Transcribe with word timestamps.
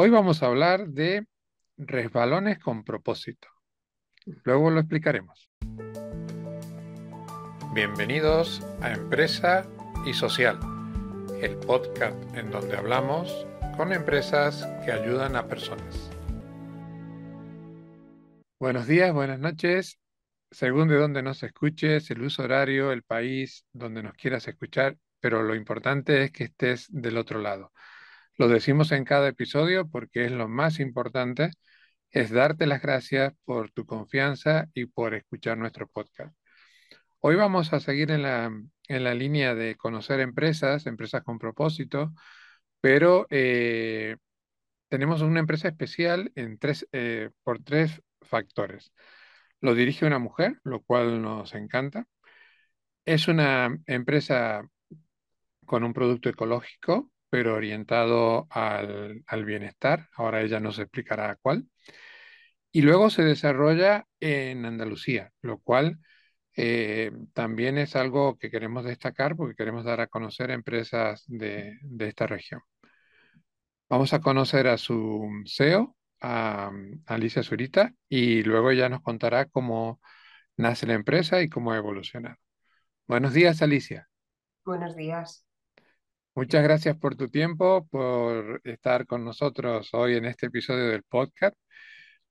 Hoy 0.00 0.10
vamos 0.10 0.44
a 0.44 0.46
hablar 0.46 0.86
de 0.90 1.26
resbalones 1.76 2.60
con 2.60 2.84
propósito. 2.84 3.48
Luego 4.44 4.70
lo 4.70 4.78
explicaremos. 4.78 5.50
Bienvenidos 7.74 8.64
a 8.80 8.92
Empresa 8.92 9.68
y 10.06 10.12
Social, 10.12 10.60
el 11.42 11.56
podcast 11.56 12.14
en 12.36 12.52
donde 12.52 12.76
hablamos 12.76 13.44
con 13.76 13.92
empresas 13.92 14.64
que 14.84 14.92
ayudan 14.92 15.34
a 15.34 15.48
personas. 15.48 16.12
Buenos 18.60 18.86
días, 18.86 19.12
buenas 19.12 19.40
noches. 19.40 19.98
Según 20.52 20.86
de 20.86 20.94
dónde 20.94 21.24
nos 21.24 21.42
escuches, 21.42 22.08
el 22.12 22.22
uso 22.22 22.44
horario, 22.44 22.92
el 22.92 23.02
país 23.02 23.64
donde 23.72 24.04
nos 24.04 24.12
quieras 24.12 24.46
escuchar, 24.46 24.96
pero 25.18 25.42
lo 25.42 25.56
importante 25.56 26.22
es 26.22 26.30
que 26.30 26.44
estés 26.44 26.86
del 26.88 27.18
otro 27.18 27.40
lado. 27.40 27.72
Lo 28.38 28.48
decimos 28.48 28.92
en 28.92 29.04
cada 29.04 29.28
episodio 29.28 29.88
porque 29.88 30.24
es 30.24 30.32
lo 30.32 30.48
más 30.48 30.80
importante, 30.80 31.50
es 32.10 32.30
darte 32.30 32.66
las 32.66 32.82
gracias 32.82 33.34
por 33.44 33.70
tu 33.72 33.86
confianza 33.86 34.68
y 34.74 34.86
por 34.86 35.14
escuchar 35.14 35.58
nuestro 35.58 35.88
podcast. 35.88 36.34
Hoy 37.20 37.36
vamos 37.36 37.72
a 37.72 37.80
seguir 37.80 38.10
en 38.12 38.22
la, 38.22 38.52
en 38.88 39.04
la 39.04 39.14
línea 39.14 39.54
de 39.54 39.76
conocer 39.76 40.20
empresas, 40.20 40.86
empresas 40.86 41.22
con 41.24 41.38
propósito, 41.38 42.12
pero 42.80 43.26
eh, 43.30 44.16
tenemos 44.88 45.22
una 45.22 45.40
empresa 45.40 45.68
especial 45.68 46.32
en 46.36 46.58
tres, 46.58 46.86
eh, 46.92 47.30
por 47.44 47.62
tres 47.64 48.02
factores. 48.22 48.92
Lo 49.60 49.74
dirige 49.74 50.06
una 50.06 50.18
mujer, 50.20 50.60
lo 50.64 50.82
cual 50.82 51.22
nos 51.22 51.54
encanta. 51.54 52.06
Es 53.04 53.28
una 53.28 53.76
empresa 53.86 54.62
con 55.66 55.84
un 55.84 55.92
producto 55.94 56.28
ecológico, 56.28 57.10
pero 57.30 57.54
orientado 57.54 58.46
al, 58.50 59.44
bienestar. 59.44 60.08
Ahora 60.16 60.42
ella 60.42 60.60
nos 60.60 60.78
explicará 60.78 61.36
cuál. 61.40 61.68
Y 62.72 62.82
luego 62.82 63.10
se 63.10 63.22
desarrolla 63.24 64.06
en 64.20 64.64
Andalucía, 64.66 65.32
lo 65.42 65.58
cual 65.58 65.98
eh, 66.56 67.12
también 67.32 67.78
es 67.78 67.96
algo 67.96 68.38
que 68.38 68.50
queremos 68.50 68.84
destacar 68.84 69.36
porque 69.36 69.56
queremos 69.56 69.84
dar 69.84 70.00
a 70.00 70.08
conocer 70.08 70.50
empresas 70.50 71.24
de, 71.26 71.78
de 71.82 72.08
esta 72.08 72.26
región. 72.26 72.60
Vamos 73.88 74.12
a 74.12 74.20
conocer 74.20 74.68
a 74.68 74.76
su 74.76 75.28
CEO, 75.46 75.96
a, 76.20 76.70
Alicia 77.06 77.42
Zurita, 77.42 77.94
y 78.08 78.42
luego 78.42 78.70
ella 78.70 78.88
nos 78.88 79.02
contará 79.02 79.46
cómo 79.46 80.00
nace 80.56 80.86
la 80.86 80.94
empresa 80.94 81.40
y 81.40 81.48
cómo 81.48 81.72
ha 81.72 81.78
evolucionado. 81.78 82.36
Buenos 83.06 83.32
días, 83.32 83.62
Alicia. 83.62 84.08
Buenos 84.64 84.94
días. 84.94 85.47
Muchas 86.38 86.62
gracias 86.62 86.96
por 86.96 87.16
tu 87.16 87.26
tiempo, 87.26 87.88
por 87.90 88.60
estar 88.62 89.08
con 89.08 89.24
nosotros 89.24 89.92
hoy 89.92 90.14
en 90.14 90.24
este 90.24 90.46
episodio 90.46 90.86
del 90.86 91.02
podcast. 91.02 91.56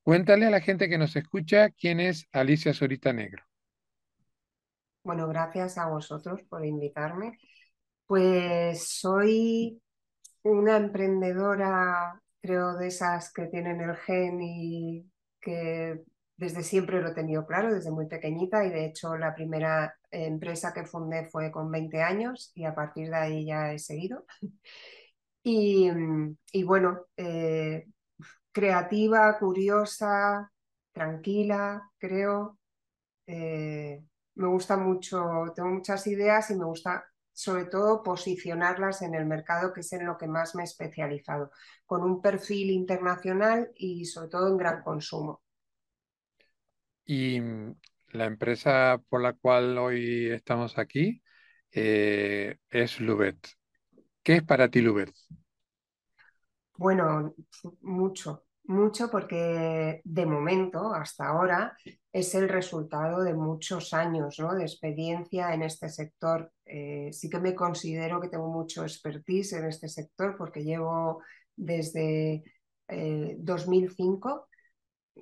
Cuéntale 0.02 0.46
a 0.46 0.50
la 0.50 0.62
gente 0.62 0.88
que 0.88 0.98
nos 0.98 1.18
escucha 1.18 1.72
quién 1.72 2.00
es 2.00 2.26
Alicia 2.32 2.74
Zurita 2.74 3.12
Negro. 3.12 3.44
Bueno, 5.04 5.28
gracias 5.28 5.78
a 5.78 5.90
vosotros 5.90 6.40
por 6.48 6.66
invitarme. 6.66 7.38
Pues 8.06 8.88
soy 8.88 9.82
una 10.42 10.78
emprendedora, 10.78 12.18
creo, 12.40 12.78
de 12.78 12.88
esas 12.88 13.34
que 13.34 13.48
tienen 13.48 13.82
el 13.82 13.98
gen 13.98 14.40
y 14.42 15.06
que 15.42 16.02
desde 16.38 16.64
siempre 16.64 17.02
lo 17.02 17.10
he 17.10 17.14
tenido 17.14 17.46
claro, 17.46 17.74
desde 17.74 17.92
muy 17.92 18.08
pequeñita 18.08 18.64
y 18.66 18.70
de 18.70 18.86
hecho 18.86 19.18
la 19.18 19.34
primera 19.34 19.98
empresa 20.12 20.74
que 20.74 20.86
fundé 20.86 21.26
fue 21.30 21.52
con 21.52 21.72
20 21.72 22.02
años 22.02 22.52
y 22.56 22.66
a 22.66 22.76
partir 22.76 23.10
de 23.10 23.16
ahí 23.16 23.46
ya 23.46 23.74
he 23.74 23.80
seguido. 23.80 24.26
Y, 25.50 26.64
bueno, 26.66 27.06
eh, 27.16 27.88
creativa, 28.52 29.38
curiosa, 29.40 30.52
tranquila, 30.92 31.90
creo. 31.98 32.60
Eh, 33.26 34.04
me 34.36 34.48
gusta 34.48 34.76
mucho, 34.78 35.54
tengo 35.56 35.70
muchas 35.70 36.06
ideas 36.08 36.52
y 36.52 36.56
me 36.56 36.66
gusta 36.66 37.06
sobre 37.32 37.66
todo 37.66 38.04
posicionarlas 38.04 39.02
en 39.04 39.16
el 39.16 39.26
mercado, 39.26 39.72
que 39.72 39.82
es 39.82 39.94
en 39.94 40.06
lo 40.06 40.18
que 40.18 40.28
más 40.28 40.56
me 40.56 40.64
he 40.64 40.66
especializado, 40.66 41.52
con 41.86 42.04
un 42.04 42.22
perfil 42.22 42.72
internacional 42.72 43.72
y 43.76 44.06
sobre 44.06 44.30
todo 44.30 44.50
en 44.50 44.58
gran 44.58 44.84
consumo. 44.84 45.42
Y 47.08 47.42
la 48.12 48.26
empresa 48.26 49.02
por 49.10 49.22
la 49.22 49.34
cual 49.34 49.78
hoy 49.80 50.30
estamos 50.30 50.78
aquí 50.78 51.24
eh, 51.72 52.58
es 52.70 53.00
Lubet. 53.00 53.38
¿Qué 54.22 54.36
es 54.36 54.44
para 54.44 54.70
ti 54.70 54.82
Lubet? 54.82 55.12
Bueno, 56.76 57.34
mucho 57.82 58.44
mucho 58.68 59.10
porque 59.10 60.02
de 60.04 60.26
momento, 60.26 60.94
hasta 60.94 61.28
ahora, 61.28 61.78
es 62.12 62.36
el 62.36 62.50
resultado 62.50 63.24
de 63.24 63.34
muchos 63.34 63.94
años 63.94 64.40
¿no? 64.40 64.54
de 64.56 64.64
experiencia 64.64 65.54
en 65.54 65.64
este 65.64 65.90
sector. 65.90 66.52
Eh, 66.66 67.10
sí 67.14 67.30
que 67.30 67.40
me 67.40 67.56
considero 67.56 68.20
que 68.20 68.28
tengo 68.28 68.50
mucho 68.50 68.84
expertise 68.84 69.54
en 69.54 69.66
este 69.66 69.88
sector 69.88 70.36
porque 70.38 70.64
llevo 70.64 71.24
desde 71.56 72.44
2005, 72.90 74.48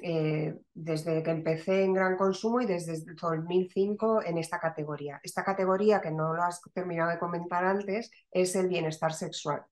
eh, 0.04 0.56
desde 0.74 1.24
que 1.24 1.32
empecé 1.32 1.84
en 1.84 1.94
gran 1.94 2.18
consumo 2.18 2.62
y 2.62 2.66
desde 2.66 3.04
2005 3.20 4.24
en 4.24 4.38
esta 4.38 4.60
categoría. 4.60 5.20
Esta 5.24 5.44
categoría, 5.44 6.02
que 6.02 6.12
no 6.12 6.34
lo 6.34 6.44
has 6.44 6.62
terminado 6.74 7.12
de 7.12 7.20
comentar 7.20 7.66
antes, 7.66 8.12
es 8.32 8.56
el 8.56 8.68
bienestar 8.68 9.14
sexual. 9.14 9.64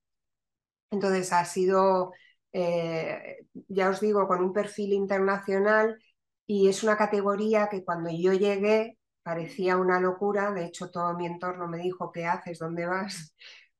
Entonces 0.90 1.32
ha 1.32 1.44
sido 1.44 2.12
eh, 2.52 3.38
ya 3.68 3.90
os 3.90 4.00
digo, 4.00 4.28
con 4.28 4.40
un 4.42 4.52
perfil 4.52 4.92
internacional 4.92 5.98
y 6.46 6.68
es 6.68 6.82
una 6.84 6.96
categoría 6.96 7.68
que 7.68 7.84
cuando 7.84 8.10
yo 8.10 8.32
llegué 8.32 8.98
parecía 9.22 9.76
una 9.76 9.98
locura, 10.00 10.52
de 10.52 10.66
hecho 10.66 10.90
todo 10.90 11.14
mi 11.14 11.26
entorno 11.26 11.66
me 11.68 11.78
dijo, 11.78 12.12
¿qué 12.12 12.26
haces? 12.26 12.58
¿Dónde 12.60 12.86
vas? 12.86 13.34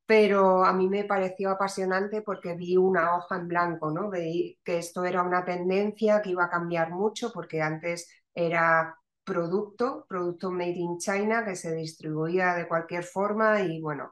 Pero 0.07 0.65
a 0.65 0.73
mí 0.73 0.89
me 0.89 1.05
pareció 1.05 1.51
apasionante 1.51 2.21
porque 2.23 2.55
vi 2.55 2.77
una 2.77 3.17
hoja 3.17 3.37
en 3.37 3.49
blanco, 3.49 3.91
¿no? 3.91 4.11
Veí 4.11 4.59
que 4.63 4.79
esto 4.79 5.05
era 5.05 5.23
una 5.23 5.45
tendencia 5.45 6.21
que 6.21 6.31
iba 6.31 6.45
a 6.45 6.51
cambiar 6.51 6.91
mucho 6.91 7.33
porque 7.33 7.63
antes 7.63 8.09
era 8.35 8.97
producto, 9.25 10.05
producto 10.09 10.51
made 10.51 10.77
in 10.77 10.99
China 10.99 11.45
que 11.45 11.57
se 11.57 11.75
distribuía 11.75 12.55
de 12.55 12.69
cualquier 12.69 13.05
forma 13.05 13.63
y 13.63 13.81
bueno, 13.81 14.11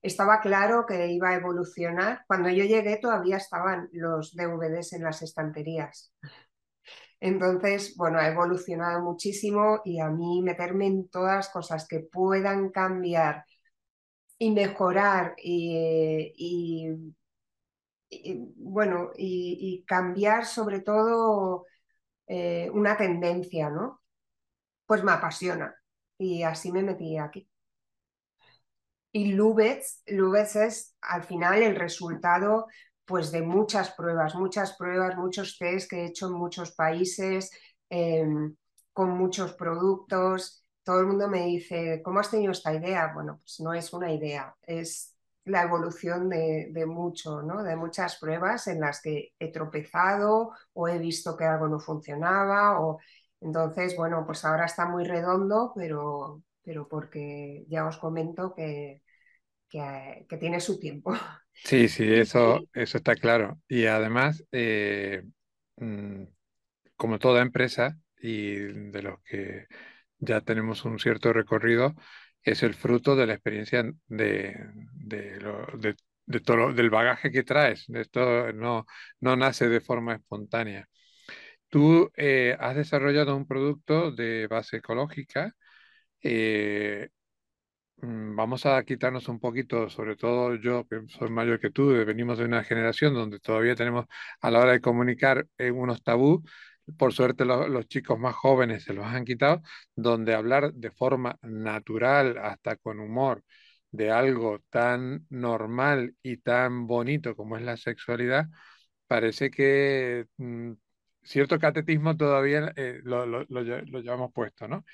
estaba 0.00 0.40
claro 0.40 0.86
que 0.86 1.08
iba 1.08 1.30
a 1.30 1.34
evolucionar. 1.36 2.24
Cuando 2.28 2.48
yo 2.48 2.64
llegué 2.64 2.96
todavía 2.98 3.36
estaban 3.38 3.88
los 3.92 4.34
DVDs 4.36 4.92
en 4.92 5.02
las 5.04 5.22
estanterías. 5.22 6.12
Entonces, 7.20 7.94
bueno, 7.96 8.18
ha 8.18 8.28
evolucionado 8.28 9.00
muchísimo 9.00 9.80
y 9.84 10.00
a 10.00 10.08
mí 10.08 10.42
meterme 10.42 10.86
en 10.86 11.08
todas 11.08 11.48
cosas 11.50 11.86
que 11.86 12.00
puedan 12.00 12.70
cambiar 12.70 13.44
y 14.42 14.50
mejorar 14.50 15.36
y, 15.38 17.14
bueno, 18.56 19.10
y, 19.16 19.84
cambiar 19.86 20.46
sobre 20.46 20.80
todo 20.80 21.66
eh, 22.26 22.68
una 22.72 22.96
tendencia, 22.96 23.70
¿no? 23.70 24.02
Pues 24.84 25.04
me 25.04 25.12
apasiona 25.12 25.72
y 26.18 26.42
así 26.42 26.72
me 26.72 26.82
metí 26.82 27.18
aquí. 27.18 27.48
Y 29.12 29.32
Lubetz, 29.34 30.02
Lubetz 30.06 30.56
es 30.56 30.96
al 31.02 31.22
final 31.22 31.62
el 31.62 31.76
resultado 31.76 32.66
pues, 33.04 33.30
de 33.30 33.42
muchas 33.42 33.92
pruebas, 33.92 34.34
muchas 34.34 34.76
pruebas, 34.76 35.16
muchos 35.16 35.56
test 35.56 35.88
que 35.88 36.00
he 36.02 36.06
hecho 36.06 36.26
en 36.26 36.32
muchos 36.32 36.72
países, 36.72 37.48
em, 37.90 38.56
con 38.92 39.10
muchos 39.10 39.54
productos. 39.54 40.61
Todo 40.84 41.00
el 41.00 41.06
mundo 41.06 41.28
me 41.28 41.46
dice, 41.46 42.02
¿cómo 42.02 42.20
has 42.20 42.30
tenido 42.30 42.52
esta 42.52 42.74
idea? 42.74 43.12
Bueno, 43.14 43.38
pues 43.42 43.60
no 43.60 43.72
es 43.72 43.92
una 43.92 44.12
idea, 44.12 44.54
es 44.62 45.12
la 45.44 45.62
evolución 45.62 46.28
de, 46.28 46.68
de 46.70 46.86
mucho, 46.86 47.42
¿no? 47.42 47.62
de 47.62 47.76
muchas 47.76 48.16
pruebas 48.16 48.68
en 48.68 48.80
las 48.80 49.00
que 49.00 49.32
he 49.38 49.50
tropezado 49.50 50.52
o 50.72 50.88
he 50.88 50.98
visto 50.98 51.36
que 51.36 51.44
algo 51.44 51.68
no 51.68 51.80
funcionaba. 51.80 52.80
O... 52.80 53.00
Entonces, 53.40 53.96
bueno, 53.96 54.24
pues 54.24 54.44
ahora 54.44 54.66
está 54.66 54.86
muy 54.86 55.04
redondo, 55.04 55.72
pero, 55.74 56.42
pero 56.62 56.88
porque 56.88 57.64
ya 57.68 57.86
os 57.86 57.98
comento 57.98 58.54
que, 58.54 59.02
que, 59.68 60.36
tiene 60.38 60.60
su 60.60 60.78
tiempo. 60.78 61.14
Sí, 61.52 61.88
sí, 61.88 62.04
eso, 62.14 62.60
eso 62.72 62.98
está 62.98 63.16
claro. 63.16 63.60
Y 63.68 63.86
además, 63.86 64.44
eh, 64.52 65.24
mm, 65.76 66.24
como 66.96 67.18
toda 67.18 67.42
empresa 67.42 67.98
y 68.16 68.54
de 68.54 69.02
los 69.02 69.20
que 69.22 69.66
ya 70.22 70.40
tenemos 70.42 70.84
un 70.86 70.98
cierto 70.98 71.32
recorrido, 71.32 71.94
es 72.42 72.62
el 72.62 72.74
fruto 72.74 73.16
de 73.16 73.26
la 73.26 73.34
experiencia 73.34 73.84
de, 74.08 74.56
de, 74.94 76.40
todo, 76.44 76.72
del 76.72 76.90
bagaje 76.90 77.30
que 77.30 77.42
traes. 77.44 77.86
Esto 77.94 78.52
no, 78.52 78.86
no 79.20 79.36
nace 79.36 79.68
de 79.68 79.80
forma 79.80 80.14
espontánea. 80.14 80.88
Tú 81.68 82.10
eh, 82.16 82.56
has 82.60 82.76
desarrollado 82.76 83.36
un 83.36 83.46
producto 83.46 84.12
de 84.12 84.46
base 84.48 84.78
ecológica 84.78 85.54
eh, 86.22 87.10
mm, 87.98 88.36
vamos 88.36 88.66
a 88.66 88.82
quitarnos 88.84 89.28
un 89.28 89.40
poquito, 89.40 89.88
sobre 89.90 90.16
todo 90.16 90.54
yo, 90.56 90.86
que 90.88 91.02
soy 91.08 91.30
mayor 91.30 91.60
que 91.60 91.70
tú, 91.70 91.88
venimos 92.06 92.38
de 92.38 92.44
una 92.44 92.64
generación 92.64 93.14
donde 93.14 93.40
todavía 93.40 93.74
tenemos 93.76 94.06
a 94.40 94.50
la 94.50 94.60
hora 94.60 94.72
de 94.72 94.80
comunicar 94.80 95.46
eh, 95.58 95.70
unos 95.70 96.02
tabú. 96.02 96.42
Por 96.98 97.12
suerte 97.12 97.44
lo- 97.44 97.68
los 97.68 97.86
chicos 97.88 98.18
más 98.18 98.34
jóvenes 98.34 98.84
se 98.84 98.92
los 98.94 99.04
han 99.06 99.24
quitado, 99.24 99.62
donde 99.94 100.34
hablar 100.34 100.72
de 100.74 100.90
forma 100.90 101.38
natural, 101.42 102.38
hasta 102.38 102.76
con 102.76 103.00
humor, 103.00 103.44
de 103.90 104.10
algo 104.10 104.60
tan 104.70 105.26
normal 105.30 106.16
y 106.22 106.38
tan 106.38 106.86
bonito 106.86 107.36
como 107.36 107.56
es 107.56 107.62
la 107.62 107.76
sexualidad, 107.76 108.46
parece 109.06 109.50
que 109.50 110.26
mm, 110.38 110.72
cierto 111.22 111.58
catetismo 111.58 112.16
todavía 112.16 112.72
eh, 112.76 113.00
lo, 113.04 113.26
lo, 113.26 113.44
lo 113.48 113.62
llevamos 114.00 114.32
puesto, 114.32 114.68
¿no? 114.68 114.84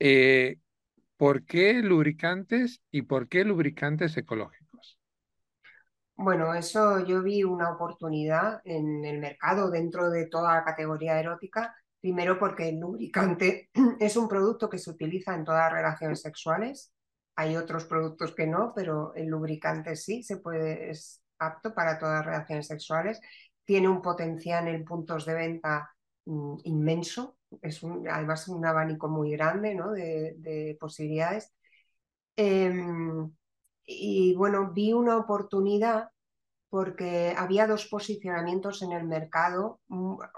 Eh, 0.00 0.58
¿por 1.18 1.44
qué 1.46 1.74
lubricantes 1.82 2.82
y 2.92 3.02
por 3.02 3.28
qué 3.28 3.44
lubricantes 3.44 4.16
ecológicos? 4.18 4.63
Bueno, 6.16 6.54
eso 6.54 7.00
yo 7.04 7.22
vi 7.22 7.42
una 7.42 7.72
oportunidad 7.72 8.60
en 8.64 9.04
el 9.04 9.18
mercado 9.18 9.70
dentro 9.70 10.10
de 10.10 10.26
toda 10.26 10.54
la 10.54 10.64
categoría 10.64 11.18
erótica. 11.18 11.74
Primero 12.00 12.38
porque 12.38 12.68
el 12.68 12.78
lubricante 12.78 13.70
es 14.00 14.16
un 14.16 14.28
producto 14.28 14.68
que 14.70 14.78
se 14.78 14.90
utiliza 14.90 15.34
en 15.34 15.44
todas 15.44 15.62
las 15.64 15.72
relaciones 15.72 16.20
sexuales. 16.22 16.92
Hay 17.36 17.56
otros 17.56 17.84
productos 17.86 18.32
que 18.34 18.46
no, 18.46 18.72
pero 18.74 19.12
el 19.14 19.26
lubricante 19.26 19.96
sí 19.96 20.22
se 20.22 20.36
puede, 20.36 20.90
es 20.90 21.20
apto 21.38 21.74
para 21.74 21.98
todas 21.98 22.18
las 22.18 22.26
relaciones 22.26 22.66
sexuales. 22.68 23.20
Tiene 23.64 23.88
un 23.88 24.00
potencial 24.00 24.68
en 24.68 24.84
puntos 24.84 25.26
de 25.26 25.34
venta 25.34 25.90
mm, 26.26 26.58
inmenso. 26.64 27.38
Es 27.60 27.82
un, 27.82 28.08
además 28.08 28.46
un 28.48 28.64
abanico 28.64 29.08
muy 29.08 29.32
grande, 29.32 29.74
¿no? 29.74 29.90
de, 29.92 30.34
de 30.38 30.76
posibilidades. 30.80 31.52
Em, 32.36 33.30
y 33.86 34.34
bueno, 34.34 34.72
vi 34.72 34.92
una 34.92 35.16
oportunidad 35.16 36.10
porque 36.68 37.34
había 37.36 37.66
dos 37.68 37.86
posicionamientos 37.86 38.82
en 38.82 38.92
el 38.92 39.04
mercado, 39.04 39.80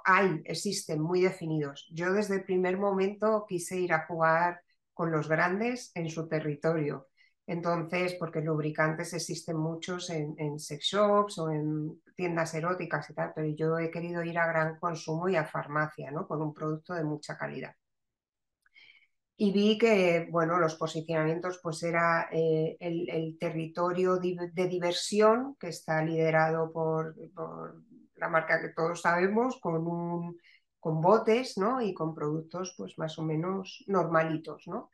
hay, 0.04 0.42
existen 0.44 1.00
muy 1.00 1.22
definidos. 1.22 1.88
Yo 1.90 2.12
desde 2.12 2.36
el 2.36 2.44
primer 2.44 2.78
momento 2.78 3.46
quise 3.48 3.78
ir 3.78 3.92
a 3.94 4.06
jugar 4.06 4.60
con 4.92 5.10
los 5.10 5.28
grandes 5.28 5.92
en 5.94 6.10
su 6.10 6.28
territorio. 6.28 7.08
Entonces, 7.46 8.16
porque 8.18 8.42
lubricantes 8.42 9.14
existen 9.14 9.56
muchos 9.56 10.10
en 10.10 10.58
sex 10.58 10.84
shops 10.84 11.38
o 11.38 11.50
en 11.50 12.02
tiendas 12.16 12.52
eróticas 12.54 13.08
y 13.08 13.14
tal, 13.14 13.32
pero 13.34 13.48
yo 13.48 13.78
he 13.78 13.90
querido 13.90 14.22
ir 14.22 14.38
a 14.38 14.46
gran 14.46 14.78
consumo 14.78 15.28
y 15.28 15.36
a 15.36 15.46
farmacia, 15.46 16.10
¿no? 16.10 16.26
Con 16.26 16.42
un 16.42 16.52
producto 16.52 16.92
de 16.94 17.04
mucha 17.04 17.38
calidad 17.38 17.74
y 19.38 19.52
vi 19.52 19.76
que, 19.76 20.28
bueno, 20.30 20.58
los 20.58 20.76
posicionamientos 20.76 21.60
pues 21.62 21.82
era 21.82 22.28
eh, 22.32 22.76
el, 22.80 23.36
territorio 23.38 24.16
de 24.16 24.68
diversión 24.68 25.56
que 25.60 25.68
está 25.68 26.02
liderado 26.02 26.72
por, 26.72 27.14
la 28.16 28.28
marca 28.28 28.60
que 28.62 28.70
todos 28.70 29.02
sabemos, 29.02 29.58
con, 29.60 30.36
con 30.80 31.00
botes, 31.02 31.58
¿no? 31.58 31.82
Y 31.82 31.92
con 31.92 32.14
productos 32.14 32.74
pues 32.78 32.98
más 32.98 33.18
o 33.18 33.22
menos 33.22 33.84
normalitos, 33.86 34.66
¿no? 34.66 34.90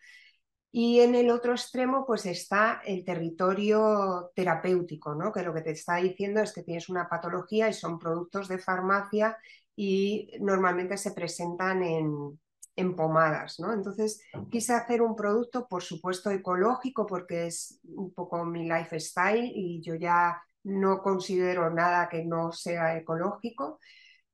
Y 0.72 1.00
en 1.00 1.14
el 1.14 1.30
otro 1.30 1.52
extremo 1.52 2.04
pues 2.06 2.26
está 2.26 2.80
el 2.84 3.04
territorio 3.04 4.32
terapéutico, 4.34 5.14
¿no? 5.14 5.30
Que 5.32 5.42
lo 5.42 5.54
que 5.54 5.60
te 5.62 5.72
está 5.72 5.96
diciendo 5.96 6.40
es 6.40 6.52
que 6.52 6.62
tienes 6.64 6.88
una 6.88 7.08
patología 7.08 7.68
y 7.68 7.74
son 7.74 7.98
productos 7.98 8.48
de 8.48 8.58
farmacia 8.58 9.36
y 9.76 10.32
normalmente 10.40 10.96
se 10.96 11.12
presentan 11.12 11.82
en, 11.82 12.40
en 12.76 12.96
pomadas, 12.96 13.60
¿no? 13.60 13.72
Entonces 13.72 14.22
quise 14.50 14.72
hacer 14.72 15.02
un 15.02 15.14
producto, 15.14 15.66
por 15.69 15.82
supuesto, 15.82 16.30
ecológico, 16.30 17.06
porque 17.06 17.46
es 17.46 17.80
un 17.84 18.12
poco 18.12 18.44
mi 18.44 18.69
lifestyle 18.69 19.50
y 19.54 19.80
yo 19.82 19.94
ya 19.94 20.42
no 20.64 21.02
considero 21.02 21.70
nada 21.70 22.08
que 22.08 22.24
no 22.24 22.52
sea 22.52 22.96
ecológico. 22.96 23.78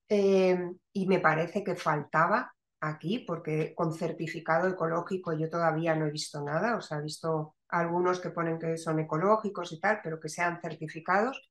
Eh, 0.08 0.58
y 0.92 1.06
me 1.06 1.20
parece 1.20 1.62
que 1.64 1.76
faltaba 1.76 2.52
aquí, 2.80 3.20
porque 3.20 3.74
con 3.74 3.92
certificado 3.92 4.68
ecológico 4.68 5.32
yo 5.32 5.50
todavía 5.50 5.94
no 5.94 6.06
he 6.06 6.10
visto 6.10 6.42
nada, 6.42 6.76
o 6.76 6.80
sea, 6.80 6.98
he 6.98 7.02
visto 7.02 7.56
algunos 7.68 8.20
que 8.20 8.30
ponen 8.30 8.58
que 8.58 8.78
son 8.78 9.00
ecológicos 9.00 9.72
y 9.72 9.80
tal, 9.80 10.00
pero 10.02 10.20
que 10.20 10.28
sean 10.28 10.60
certificados. 10.60 11.50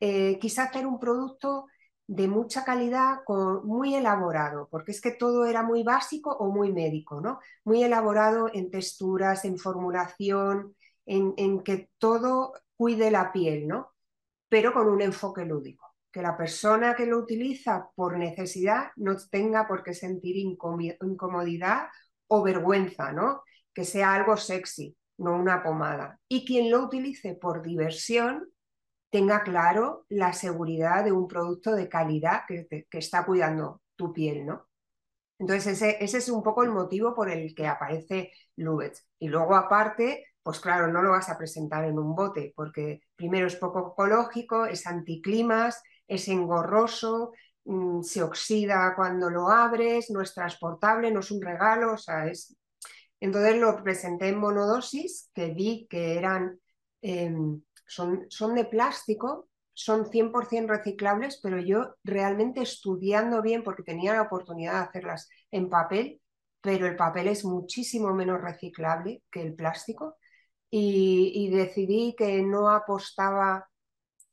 Eh, 0.00 0.38
quise 0.38 0.60
hacer 0.60 0.86
un 0.86 1.00
producto 1.00 1.66
de 2.08 2.26
mucha 2.26 2.64
calidad, 2.64 3.18
muy 3.64 3.94
elaborado, 3.94 4.66
porque 4.70 4.92
es 4.92 5.00
que 5.00 5.10
todo 5.10 5.44
era 5.44 5.62
muy 5.62 5.82
básico 5.82 6.32
o 6.32 6.50
muy 6.50 6.72
médico, 6.72 7.20
¿no? 7.20 7.38
Muy 7.64 7.84
elaborado 7.84 8.48
en 8.52 8.70
texturas, 8.70 9.44
en 9.44 9.58
formulación, 9.58 10.74
en, 11.04 11.34
en 11.36 11.60
que 11.62 11.90
todo 11.98 12.54
cuide 12.76 13.10
la 13.10 13.30
piel, 13.30 13.68
¿no? 13.68 13.92
Pero 14.48 14.72
con 14.72 14.88
un 14.88 15.02
enfoque 15.02 15.44
lúdico. 15.44 15.86
Que 16.10 16.22
la 16.22 16.34
persona 16.34 16.96
que 16.96 17.04
lo 17.04 17.18
utiliza 17.18 17.90
por 17.94 18.16
necesidad 18.16 18.88
no 18.96 19.14
tenga 19.30 19.68
por 19.68 19.82
qué 19.82 19.92
sentir 19.92 20.36
incomodidad 20.36 21.88
o 22.26 22.42
vergüenza, 22.42 23.12
¿no? 23.12 23.42
Que 23.74 23.84
sea 23.84 24.14
algo 24.14 24.38
sexy, 24.38 24.96
no 25.18 25.36
una 25.36 25.62
pomada. 25.62 26.18
Y 26.26 26.46
quien 26.46 26.70
lo 26.70 26.82
utilice 26.84 27.34
por 27.34 27.60
diversión 27.60 28.48
tenga 29.10 29.42
claro 29.42 30.06
la 30.08 30.32
seguridad 30.32 31.04
de 31.04 31.12
un 31.12 31.28
producto 31.28 31.72
de 31.74 31.88
calidad 31.88 32.42
que, 32.46 32.86
está 32.92 33.24
cuidando 33.24 33.82
tu 33.96 34.12
piel, 34.12 34.46
¿no? 34.46 34.68
Entonces 35.38 35.74
ese, 35.74 36.02
ese, 36.04 36.18
es 36.18 36.28
un 36.28 36.42
poco 36.42 36.64
el 36.64 36.70
motivo 36.70 37.14
por 37.14 37.30
el 37.30 37.54
que 37.54 37.66
aparece 37.66 38.32
Lubet. 38.56 38.98
Y 39.18 39.28
luego 39.28 39.54
aparte, 39.54 40.26
pues 40.42 40.60
claro, 40.60 40.88
no 40.88 41.02
lo 41.02 41.10
vas 41.10 41.28
a 41.28 41.38
presentar 41.38 41.84
en 41.84 41.98
un 41.98 42.14
bote, 42.14 42.52
porque 42.56 43.00
primero 43.14 43.46
es 43.46 43.56
poco 43.56 43.92
ecológico, 43.92 44.66
es 44.66 44.86
anticlimas, 44.86 45.82
es 46.08 46.28
engorroso, 46.28 47.32
mmm, 47.64 48.02
se 48.02 48.22
oxida 48.22 48.94
cuando 48.96 49.30
lo 49.30 49.48
abres, 49.48 50.10
no 50.10 50.20
es 50.22 50.34
transportable, 50.34 51.10
no 51.12 51.20
es 51.20 51.30
un 51.30 51.42
regalo, 51.42 51.94
o 51.94 51.98
sea, 51.98 52.26
es... 52.26 52.56
Entonces 53.20 53.56
lo 53.58 53.82
presenté 53.82 54.28
en 54.28 54.38
monodosis, 54.38 55.30
que 55.34 55.52
vi 55.54 55.86
que 55.88 56.18
eran... 56.18 56.58
Eh, 57.02 57.32
son, 57.88 58.26
son 58.28 58.54
de 58.54 58.64
plástico, 58.64 59.48
son 59.72 60.06
100% 60.06 60.66
reciclables, 60.66 61.38
pero 61.42 61.58
yo 61.60 61.94
realmente 62.02 62.62
estudiando 62.62 63.42
bien, 63.42 63.62
porque 63.62 63.82
tenía 63.82 64.12
la 64.12 64.22
oportunidad 64.22 64.74
de 64.74 64.88
hacerlas 64.88 65.28
en 65.50 65.68
papel, 65.68 66.20
pero 66.60 66.86
el 66.86 66.96
papel 66.96 67.28
es 67.28 67.44
muchísimo 67.44 68.12
menos 68.12 68.40
reciclable 68.40 69.22
que 69.30 69.42
el 69.42 69.54
plástico, 69.54 70.16
y, 70.70 71.48
decidí 71.50 72.14
que 72.16 72.42
no 72.42 72.70
apostaba 72.70 73.68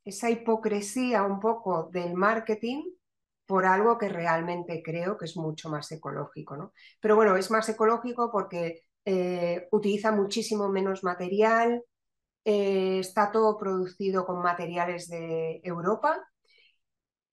esa 0.03 0.29
hipocresía 0.29 1.23
un 1.23 1.39
poco 1.39 1.89
del 1.91 2.13
marketing 2.13 2.83
por 3.45 3.65
algo 3.65 3.97
que 3.97 4.09
realmente 4.09 4.81
creo 4.83 5.17
que 5.17 5.25
es 5.25 5.37
mucho 5.37 5.69
más 5.69 5.91
ecológico, 5.91 6.57
¿no? 6.57 6.73
Pero 6.99 7.15
bueno, 7.15 7.37
es 7.37 7.51
más 7.51 7.69
ecológico 7.69 8.31
porque 8.31 8.81
eh, 9.05 9.67
utiliza 9.71 10.11
muchísimo 10.11 10.69
menos 10.69 11.03
material, 11.03 11.83
eh, 12.45 12.99
está 12.99 13.31
todo 13.31 13.57
producido 13.57 14.25
con 14.25 14.41
materiales 14.41 15.09
de 15.09 15.61
Europa 15.63 16.23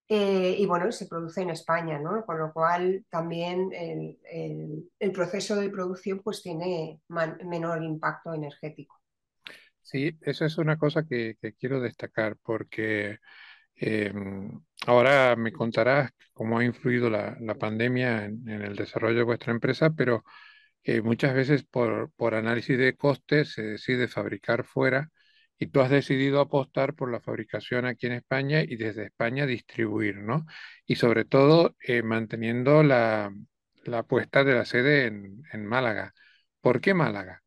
eh, 0.08 0.56
y 0.58 0.66
bueno, 0.66 0.90
se 0.90 1.06
produce 1.06 1.42
en 1.42 1.50
España, 1.50 1.98
¿no? 1.98 2.24
Con 2.26 2.38
lo 2.38 2.52
cual 2.52 3.04
también 3.08 3.70
el, 3.72 5.12
proceso 5.12 5.56
de 5.56 5.70
producción 5.70 6.20
pues 6.20 6.42
tiene 6.42 7.00
menor 7.44 7.82
impacto 7.82 8.34
energético. 8.34 9.00
Sí, 9.80 10.16
eso 10.22 10.44
es 10.44 10.58
una 10.58 10.76
cosa 10.76 11.04
que, 11.04 11.36
quiero 11.58 11.80
destacar 11.80 12.36
porque 12.42 13.18
eh, 13.76 14.12
ahora 14.86 15.36
me 15.36 15.52
contarás 15.52 16.10
cómo 16.32 16.58
ha 16.58 16.64
influido 16.64 17.10
la, 17.10 17.36
la 17.40 17.54
pandemia 17.54 18.24
en, 18.24 18.48
en, 18.48 18.62
el 18.62 18.76
desarrollo 18.76 19.18
de 19.18 19.24
vuestra 19.24 19.52
empresa, 19.52 19.90
pero 19.90 20.24
eh, 20.84 21.00
muchas 21.02 21.34
veces 21.34 21.64
por, 21.64 22.12
por 22.12 22.34
análisis 22.34 22.78
de 22.78 22.96
costes 22.96 23.52
se 23.52 23.62
decide 23.62 24.08
fabricar 24.08 24.64
fuera 24.64 25.10
y 25.58 25.68
tú 25.68 25.80
has 25.80 25.90
decidido 25.90 26.40
apostar 26.40 26.94
por 26.94 27.10
la 27.10 27.20
fabricación 27.20 27.86
aquí 27.86 28.06
en 28.06 28.14
España 28.14 28.62
y 28.62 28.76
desde 28.76 29.04
España 29.04 29.46
distribuir, 29.46 30.16
¿no? 30.16 30.44
Y 30.86 30.96
sobre 30.96 31.24
todo 31.24 31.76
eh, 31.86 32.02
manteniendo 32.02 32.82
la, 32.82 33.32
la 33.84 34.02
puesta 34.02 34.44
de 34.44 34.54
la 34.54 34.64
sede 34.64 35.06
en, 35.06 35.42
en 35.52 35.66
Málaga. 35.66 36.14
¿Por 36.60 36.80
qué 36.80 36.94
Málaga? 36.94 37.42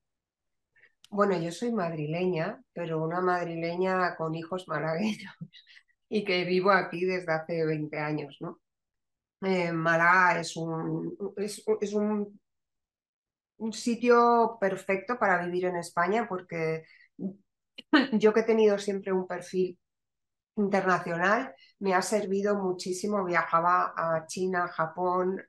Bueno, 1.10 1.38
yo 1.42 1.52
soy 1.52 1.72
madrileña, 1.72 2.62
pero 2.74 3.04
una 3.04 3.22
madrileña 3.22 4.16
con 4.16 4.36
hijos 4.36 4.68
malagueños 4.68 5.34
y 6.10 6.24
que 6.24 6.44
vivo 6.46 6.72
aquí 6.72 7.06
desde 7.06 7.32
hace 7.34 7.66
20 7.66 7.98
años, 8.00 8.38
¿no? 8.40 8.60
Eh, 9.42 9.72
Málaga 9.72 10.40
es 10.40 10.56
un, 10.56 11.16
es, 11.38 11.64
es 11.82 11.94
un, 11.94 12.40
un, 13.58 13.74
sitio 13.74 14.58
perfecto 14.60 15.18
para 15.20 15.44
vivir 15.46 15.66
en 15.66 15.78
España 15.78 16.28
porque 16.28 16.84
yo 18.14 18.34
que 18.34 18.42
he 18.42 18.44
tenido 18.44 18.78
siempre 18.78 19.14
un 19.14 19.28
perfil 19.28 19.80
internacional, 20.58 21.54
me 21.80 21.94
ha 21.94 22.02
servido 22.02 22.56
muchísimo. 22.56 23.26
Viajaba 23.26 23.94
a 23.96 24.26
China, 24.28 24.68
Japón, 24.68 25.42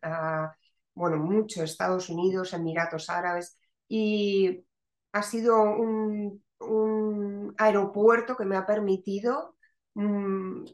bueno, 0.94 1.18
mucho, 1.18 1.62
Estados 1.62 2.08
Unidos, 2.08 2.52
Emiratos 2.52 3.10
Árabes 3.10 3.58
y 3.88 4.64
ha 5.12 5.22
sido 5.22 5.62
un, 5.62 6.42
aeropuerto 7.58 8.36
que 8.36 8.44
me 8.44 8.56
ha 8.56 8.66
permitido, 8.66 9.56
mm, 9.94 10.64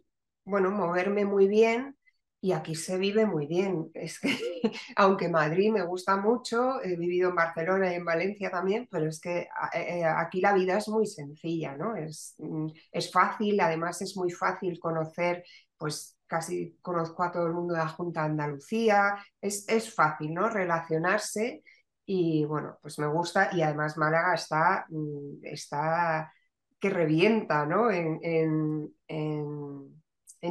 bueno, 0.44 0.70
moverme 0.70 1.24
muy 1.24 1.48
bien 1.48 1.96
y 2.42 2.52
aquí 2.52 2.74
se 2.74 2.98
vive 2.98 3.24
muy 3.24 3.46
bien. 3.46 3.90
Es 3.94 4.18
que, 4.18 4.28
aunque 4.96 5.28
Madrid 5.28 5.72
me 5.72 5.84
gusta 5.84 6.16
mucho, 6.16 6.82
he 6.82 6.96
vivido 6.96 7.30
en 7.30 7.36
Barcelona 7.36 7.92
y 7.92 7.96
en 7.96 8.04
Valencia 8.04 8.50
también, 8.50 8.88
pero 8.90 9.08
es 9.08 9.20
que 9.20 9.42
eh, 9.42 9.48
eh, 9.74 10.04
aquí 10.04 10.40
la 10.40 10.52
vida 10.52 10.76
es 10.76 10.88
muy 10.88 11.06
sencilla, 11.06 11.76
¿no? 11.76 11.94
Es, 11.94 12.34
mm, 12.38 12.66
es 12.90 13.12
fácil, 13.12 13.60
además 13.60 14.02
es 14.02 14.16
muy 14.16 14.32
fácil 14.32 14.80
conocer, 14.80 15.44
pues 15.78 16.18
casi 16.26 16.76
conozco 16.82 17.22
a 17.22 17.30
todo 17.30 17.46
el 17.46 17.52
mundo 17.54 17.74
de 17.74 17.80
la 17.80 17.88
Junta 17.88 18.22
de 18.22 18.30
Andalucía, 18.30 19.16
es, 19.40 19.64
es 19.68 19.94
fácil, 19.94 20.34
¿no? 20.34 20.48
Relacionarse 20.48 21.62
y 22.04 22.44
bueno, 22.44 22.76
pues 22.82 22.98
me 22.98 23.06
gusta 23.06 23.50
y 23.52 23.62
además 23.62 23.96
Málaga 23.96 24.34
está, 24.34 24.86
mm, 24.88 25.44
está 25.44 26.32
que 26.80 26.90
revienta, 26.90 27.64
¿no? 27.66 27.88
en 27.92 28.92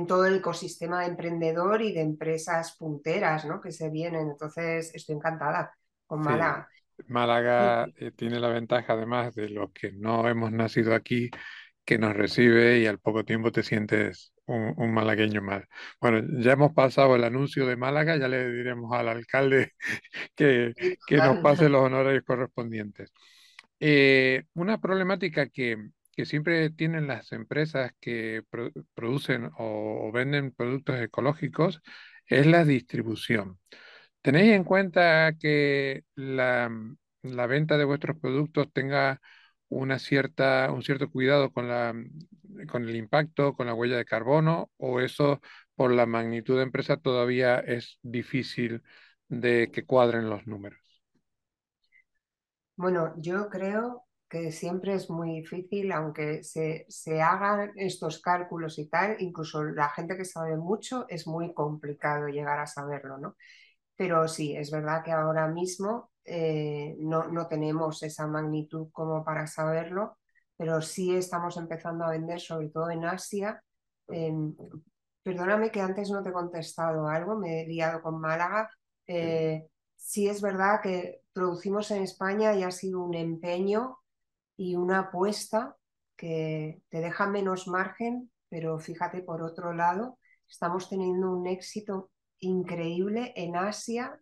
todo 0.07 0.25
el 0.25 0.35
ecosistema 0.35 1.01
de 1.01 1.07
emprendedor 1.07 1.81
y 1.81 1.91
de 1.93 2.01
empresas 2.01 2.75
punteras 2.77 3.45
¿no? 3.45 3.59
que 3.59 3.71
se 3.71 3.89
vienen. 3.89 4.29
Entonces, 4.29 4.93
estoy 4.95 5.15
encantada 5.15 5.73
con 6.05 6.21
Málaga. 6.21 6.67
Málaga 7.07 7.87
eh, 7.97 8.11
tiene 8.11 8.39
la 8.39 8.49
ventaja, 8.49 8.93
además 8.93 9.35
de 9.35 9.49
los 9.49 9.71
que 9.71 9.91
no 9.91 10.27
hemos 10.27 10.51
nacido 10.51 10.95
aquí, 10.95 11.29
que 11.83 11.97
nos 11.97 12.15
recibe 12.15 12.79
y 12.79 12.85
al 12.85 12.99
poco 12.99 13.25
tiempo 13.25 13.51
te 13.51 13.63
sientes 13.63 14.33
un, 14.45 14.93
malagueño 14.93 15.41
más. 15.41 15.63
Bueno, 15.99 16.21
ya 16.41 16.53
hemos 16.53 16.73
pasado 16.73 17.15
el 17.15 17.23
anuncio 17.23 17.65
de 17.65 17.75
Málaga, 17.75 18.17
ya 18.17 18.27
le 18.27 18.51
diremos 18.51 18.93
al 18.93 19.09
alcalde 19.09 19.71
que, 20.35 20.73
que 21.07 21.17
nos 21.17 21.39
pase 21.39 21.69
los 21.69 21.81
honores 21.81 22.21
correspondientes. 22.23 23.11
Eh, 23.79 24.43
una 24.53 24.79
problemática 24.79 25.49
que, 25.49 25.77
que 26.11 26.25
siempre 26.25 26.69
tienen 26.69 27.07
las 27.07 27.31
empresas 27.31 27.93
que 27.99 28.43
producen 28.93 29.51
o, 29.57 30.11
venden 30.13 30.51
productos 30.51 30.99
ecológicos 31.01 31.81
es 32.27 32.45
la 32.47 32.65
distribución. 32.65 33.59
¿Tenéis 34.21 34.53
en 34.53 34.63
cuenta 34.63 35.33
que 35.39 36.03
la, 36.15 36.69
venta 37.23 37.77
de 37.77 37.85
vuestros 37.85 38.17
productos 38.19 38.71
tenga 38.73 39.21
una 39.69 39.99
cierta, 39.99 40.71
un 40.71 40.83
cierto 40.83 41.09
cuidado 41.09 41.51
con, 41.51 41.67
la, 41.69 41.93
con 42.69 42.87
el 42.87 42.95
impacto, 42.95 43.53
con 43.53 43.67
la 43.67 43.73
huella 43.73 43.97
de 43.97 44.05
carbono, 44.05 44.71
o 44.77 44.99
eso 44.99 45.41
por 45.75 45.91
la 45.91 46.05
magnitud 46.05 46.57
de 46.57 46.63
empresa 46.63 46.97
todavía 46.97 47.59
es 47.59 47.99
difícil 48.01 48.83
de 49.29 49.71
que 49.71 49.85
cuadren 49.85 50.29
los 50.29 50.45
números? 50.45 50.79
Bueno, 52.75 53.13
yo 53.17 53.49
creo 53.49 54.05
que 54.31 54.51
siempre 54.53 54.93
es 54.93 55.09
muy 55.09 55.41
difícil, 55.41 55.91
aunque 55.91 56.41
se, 56.43 56.85
se, 56.87 57.21
hagan 57.21 57.73
estos 57.75 58.21
cálculos 58.21 58.79
y 58.79 58.87
tal, 58.87 59.17
incluso 59.19 59.61
la 59.61 59.89
gente 59.89 60.15
que 60.15 60.23
sabe 60.23 60.55
mucho 60.55 61.05
es 61.09 61.27
muy 61.27 61.53
complicado 61.53 62.29
llegar 62.29 62.59
a 62.59 62.65
saberlo, 62.65 63.17
¿no? 63.17 63.35
Pero 63.97 64.29
sí, 64.29 64.55
es 64.55 64.71
verdad 64.71 65.03
que 65.03 65.11
ahora 65.11 65.47
mismo 65.49 66.11
eh, 66.23 66.95
no, 66.99 67.27
no, 67.27 67.47
tenemos 67.47 68.03
esa 68.03 68.25
magnitud 68.25 68.87
como 68.93 69.25
para 69.25 69.47
saberlo, 69.47 70.17
pero 70.55 70.81
sí 70.81 71.13
estamos 71.13 71.57
empezando 71.57 72.05
a 72.05 72.11
vender, 72.11 72.39
sobre 72.39 72.69
todo 72.69 72.89
en 72.89 73.03
Asia. 73.05 73.61
perdóname 75.23 75.71
que 75.71 75.81
antes 75.81 76.09
no 76.09 76.23
te 76.23 76.29
he 76.29 76.33
contestado 76.33 77.07
algo, 77.07 77.37
me 77.37 77.63
he 77.63 77.67
liado 77.67 78.01
con 78.01 78.19
Málaga. 78.21 78.69
Eh, 79.07 79.67
sí 79.97 80.29
es 80.29 80.41
verdad 80.41 80.81
que 80.81 81.21
producimos 81.33 81.91
en 81.91 82.03
España 82.03 82.53
y 82.55 82.63
ha 82.63 82.71
sido 82.71 83.01
un 83.03 83.13
empeño 83.13 84.00
y 84.57 84.75
una 84.75 84.99
apuesta 84.99 85.77
que 86.15 86.81
te 86.89 86.99
deja 86.99 87.27
menos 87.27 87.67
margen, 87.67 88.31
pero 88.49 88.77
fíjate, 88.79 89.23
por 89.23 89.41
otro 89.41 89.73
lado, 89.73 90.19
estamos 90.47 90.89
teniendo 90.89 91.31
un 91.31 91.47
éxito 91.47 92.11
increíble 92.39 93.33
en 93.35 93.55
Asia, 93.55 94.19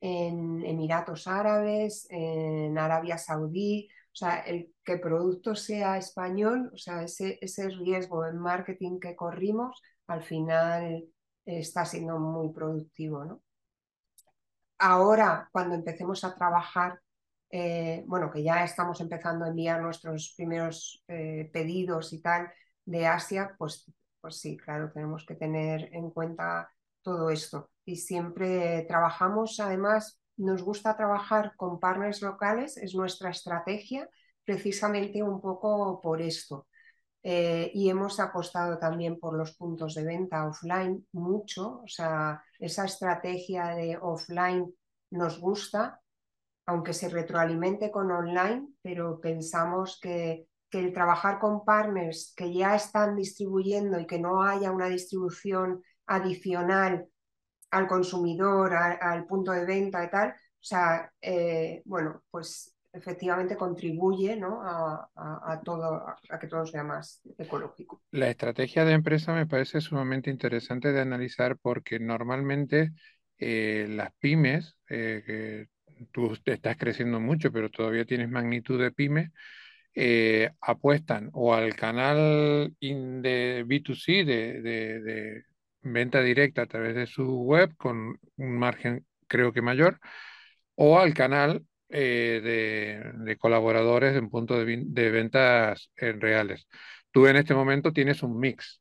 en 0.00 0.64
Emiratos 0.64 1.26
Árabes, 1.26 2.06
en 2.10 2.76
Arabia 2.78 3.18
Saudí. 3.18 3.88
O 4.12 4.16
sea, 4.18 4.40
el 4.40 4.74
que 4.84 4.94
el 4.94 5.00
producto 5.00 5.54
sea 5.54 5.96
español, 5.96 6.70
o 6.74 6.76
sea, 6.76 7.02
ese, 7.02 7.38
ese 7.40 7.68
riesgo 7.68 8.26
en 8.26 8.38
marketing 8.38 8.98
que 8.98 9.14
corrimos, 9.14 9.80
al 10.08 10.22
final 10.22 11.08
está 11.44 11.84
siendo 11.84 12.18
muy 12.18 12.52
productivo, 12.52 13.24
¿no? 13.24 13.42
Ahora, 14.78 15.48
cuando 15.52 15.74
empecemos 15.74 16.22
a 16.24 16.34
trabajar 16.34 17.00
eh, 17.50 18.04
bueno, 18.06 18.30
que 18.30 18.42
ya 18.42 18.64
estamos 18.64 19.00
empezando 19.00 19.44
a 19.44 19.48
enviar 19.48 19.80
nuestros 19.80 20.34
primeros 20.36 21.02
eh, 21.08 21.50
pedidos 21.52 22.12
y 22.12 22.20
tal 22.20 22.50
de 22.84 23.06
Asia, 23.06 23.54
pues, 23.58 23.90
pues 24.20 24.38
sí, 24.40 24.56
claro, 24.56 24.90
tenemos 24.92 25.24
que 25.26 25.34
tener 25.34 25.88
en 25.94 26.10
cuenta 26.10 26.70
todo 27.02 27.30
esto. 27.30 27.70
Y 27.84 27.96
siempre 27.96 28.84
trabajamos, 28.88 29.60
además, 29.60 30.20
nos 30.36 30.62
gusta 30.62 30.96
trabajar 30.96 31.54
con 31.56 31.80
partners 31.80 32.22
locales, 32.22 32.76
es 32.76 32.94
nuestra 32.94 33.30
estrategia, 33.30 34.08
precisamente 34.44 35.22
un 35.22 35.40
poco 35.40 36.00
por 36.00 36.22
esto. 36.22 36.66
Eh, 37.22 37.70
y 37.74 37.90
hemos 37.90 38.20
apostado 38.20 38.78
también 38.78 39.18
por 39.18 39.34
los 39.34 39.54
puntos 39.56 39.94
de 39.94 40.04
venta 40.04 40.46
offline 40.46 41.06
mucho, 41.12 41.80
o 41.82 41.88
sea, 41.88 42.42
esa 42.58 42.84
estrategia 42.84 43.74
de 43.74 43.98
offline 44.00 44.72
nos 45.10 45.40
gusta 45.40 46.00
aunque 46.68 46.92
se 46.92 47.08
retroalimente 47.08 47.90
con 47.90 48.10
online, 48.10 48.68
pero 48.82 49.18
pensamos 49.20 49.98
que, 50.00 50.46
el 50.70 50.92
trabajar 50.92 51.38
con 51.38 51.64
partners 51.64 52.34
que 52.36 52.52
ya 52.52 52.76
están 52.76 53.16
distribuyendo 53.16 53.98
y 53.98 54.06
que 54.06 54.18
no 54.18 54.42
haya 54.42 54.70
una 54.70 54.88
distribución 54.88 55.82
adicional 56.06 57.06
al 57.70 57.88
consumidor, 57.88 58.74
al 58.74 59.24
punto 59.24 59.52
de 59.52 59.64
venta 59.64 60.04
y 60.04 60.10
tal, 60.10 60.28
o 60.28 60.60
sea, 60.60 61.10
eh, 61.22 61.80
bueno, 61.86 62.22
pues 62.30 62.76
efectivamente 62.92 63.56
contribuye 63.56 64.36
¿no? 64.36 64.60
a, 64.62 65.62
todo, 65.64 66.04
a 66.28 66.38
que 66.38 66.48
todo 66.48 66.66
sea 66.66 66.84
más 66.84 67.22
ecológico. 67.38 68.02
La 68.10 68.28
estrategia 68.28 68.84
de 68.84 68.92
empresa 68.92 69.32
me 69.32 69.46
parece 69.46 69.80
sumamente 69.80 70.28
interesante 70.28 70.92
de 70.92 71.00
analizar 71.00 71.56
porque 71.56 71.98
normalmente 71.98 72.92
eh, 73.38 73.86
las 73.88 74.12
pymes, 74.20 74.76
eh, 74.90 75.22
que 75.24 75.77
tú 76.12 76.36
estás 76.44 76.76
creciendo 76.76 77.20
mucho, 77.20 77.52
pero 77.52 77.70
todavía 77.70 78.04
tienes 78.04 78.28
magnitud 78.30 78.80
de 78.80 78.92
pyme, 78.92 79.32
eh, 79.94 80.50
apuestan 80.60 81.30
o 81.32 81.54
al 81.54 81.74
canal 81.74 82.74
de 82.80 83.64
B2C, 83.66 84.24
de, 84.24 85.44
venta 85.82 86.20
directa 86.22 86.62
a 86.62 86.66
través 86.66 86.94
de 86.94 87.06
su 87.06 87.24
web, 87.42 87.74
con 87.76 88.18
un 88.36 88.58
margen 88.58 89.06
creo 89.26 89.52
que 89.52 89.62
mayor, 89.62 90.00
o 90.76 90.98
al 91.00 91.14
canal 91.14 91.64
eh, 91.88 93.12
de, 93.24 93.36
colaboradores 93.38 94.16
en 94.16 94.30
punto 94.30 94.58
de, 94.64 95.10
ventas 95.10 95.90
en 95.96 96.20
reales. 96.20 96.68
Tú 97.10 97.26
en 97.26 97.36
este 97.36 97.54
momento 97.54 97.92
tienes 97.92 98.22
un 98.22 98.38
mix. 98.38 98.80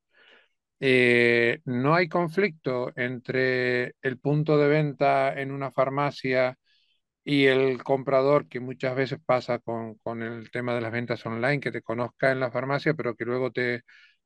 Eh, 0.80 1.62
no 1.66 1.96
hay 1.96 2.08
conflicto 2.08 2.92
entre 2.96 3.96
el 4.02 4.20
punto 4.20 4.58
de 4.58 4.68
venta 4.68 5.34
en 5.40 5.52
una 5.52 5.72
farmacia 5.72 6.58
y 7.30 7.48
el 7.48 7.84
comprador, 7.84 8.48
que 8.48 8.62
muchas 8.62 8.96
veces 8.96 9.20
pasa 9.20 9.60
con, 9.60 9.98
el 10.24 10.50
tema 10.50 10.74
de 10.74 10.80
las 10.80 10.94
ventas 10.94 11.26
online, 11.26 11.60
que 11.60 11.74
te 11.74 11.82
conozca 11.82 12.32
en 12.32 12.40
la 12.40 12.52
farmacia, 12.52 12.94
pero 12.94 13.16
que 13.16 13.26
luego 13.26 13.52
te, 13.52 13.84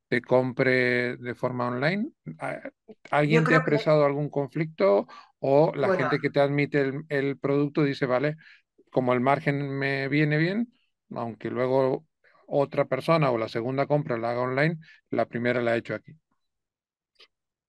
te 0.08 0.22
compre 0.22 1.17
de 1.17 1.34
forma 1.34 1.67
online. 1.67 2.12
¿Alguien 3.10 3.43
te 3.43 3.55
ha 3.55 3.58
expresado 3.58 4.05
algún 4.05 4.29
conflicto 4.29 5.08
o 5.39 5.74
la 5.74 5.96
gente 5.96 6.20
que 6.20 6.29
te 6.29 6.41
admite 6.41 6.93
el, 7.10 7.39
producto 7.39 7.84
dice, 7.84 8.05
vale, 8.05 8.36
como 8.91 9.13
el 9.13 9.20
margen 9.20 9.67
me 9.79 10.08
viene 10.08 10.38
bien, 10.38 10.72
aunque 11.10 11.50
luego 11.50 12.05
otra 12.46 12.86
persona 12.86 13.31
o 13.31 13.39
la 13.39 13.50
segunda 13.50 13.88
compra 13.88 14.20
la 14.20 14.29
haga 14.29 14.41
online, 14.41 14.77
la 15.10 15.25
primera 15.25 15.60
la 15.63 15.74
he 15.74 15.79
hecho 15.79 15.96
aquí? 15.96 16.13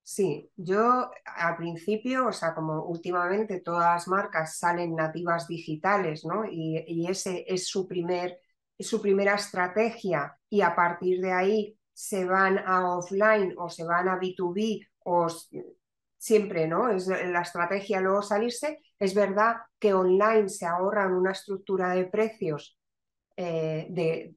Sí, 0.05 0.51
yo 0.57 1.11
al 1.25 1.57
principio, 1.57 2.27
o 2.27 2.33
sea, 2.33 2.55
como 2.55 2.83
últimamente 2.85 3.61
todas 3.61 3.95
las 3.95 4.09
marcas 4.09 4.59
salen 4.59 4.97
nativas 4.97 5.47
digitales, 5.47 6.25
¿no? 6.25 6.45
Y, 6.45 7.07
ese 7.09 7.45
es 7.47 7.69
su, 7.69 7.87
primer, 7.87 8.41
su 8.79 9.01
primera 9.01 9.35
estrategia 9.35 10.37
y 10.49 10.61
a 10.61 10.75
partir 10.75 11.21
de 11.21 11.33
ahí 11.33 11.79
se 11.93 12.25
van 12.25 12.59
a 12.59 12.97
offline 12.97 13.55
o 13.57 13.69
se 13.69 13.85
van 13.85 14.09
a 14.09 14.19
B2B 14.19 14.89
o 15.05 15.29
siempre, 16.19 16.67
¿no? 16.67 16.89
Es 16.91 17.07
la 17.07 17.43
estrategia 17.43 18.01
luego 18.01 18.23
salirse. 18.23 18.81
Es 18.99 19.15
verdad 19.15 19.57
que 19.79 19.95
online 19.95 20.49
se 20.49 20.67
ahorran 20.67 21.13
una 21.15 21.33
estructura 21.33 21.91
de 21.95 22.07
precios 22.07 22.77
eh, 23.37 23.87
de, 23.91 24.35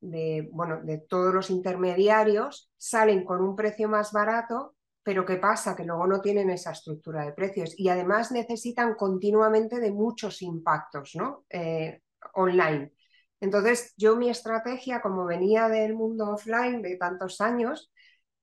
de, 0.00 0.48
bueno, 0.52 0.80
de 0.82 0.98
todos 0.98 1.34
los 1.34 1.50
intermediarios, 1.50 2.70
salen 2.78 3.24
con 3.24 3.42
un 3.42 3.54
precio 3.56 3.88
más 3.88 4.12
barato 4.12 4.74
pero 5.02 5.24
¿qué 5.24 5.36
pasa? 5.36 5.74
Que 5.74 5.84
luego 5.84 6.06
no 6.06 6.20
tienen 6.20 6.50
esa 6.50 6.72
estructura 6.72 7.24
de 7.24 7.32
precios 7.32 7.74
y 7.78 7.88
además 7.88 8.30
necesitan 8.32 8.94
continuamente 8.94 9.80
de 9.80 9.90
muchos 9.90 10.42
impactos 10.42 11.12
¿no? 11.14 11.44
Eh, 11.50 12.00
online. 12.34 12.92
Entonces, 13.40 13.92
yo 13.96 14.16
mi 14.16 14.30
estrategia, 14.30 15.00
como 15.00 15.24
venía 15.24 15.68
del 15.68 15.94
mundo 15.94 16.30
offline 16.30 16.80
de 16.80 16.96
tantos 16.96 17.40
años, 17.40 17.90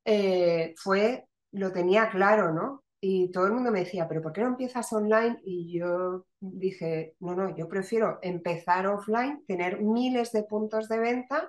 eh, 0.03 0.73
fue, 0.77 1.25
lo 1.51 1.71
tenía 1.71 2.09
claro, 2.09 2.53
¿no? 2.53 2.83
Y 2.99 3.31
todo 3.31 3.45
el 3.45 3.53
mundo 3.53 3.71
me 3.71 3.79
decía, 3.79 4.07
pero 4.09 4.21
¿por 4.21 4.33
qué 4.33 4.41
no 4.41 4.47
empiezas 4.47 4.91
online? 4.91 5.39
Y 5.45 5.79
yo 5.79 6.25
dije, 6.41 7.15
no, 7.21 7.33
no, 7.33 7.55
yo 7.55 7.69
prefiero 7.69 8.19
empezar 8.21 8.87
offline, 8.87 9.43
tener 9.47 9.81
miles 9.81 10.33
de 10.33 10.43
puntos 10.43 10.89
de 10.89 10.99
venta 10.99 11.47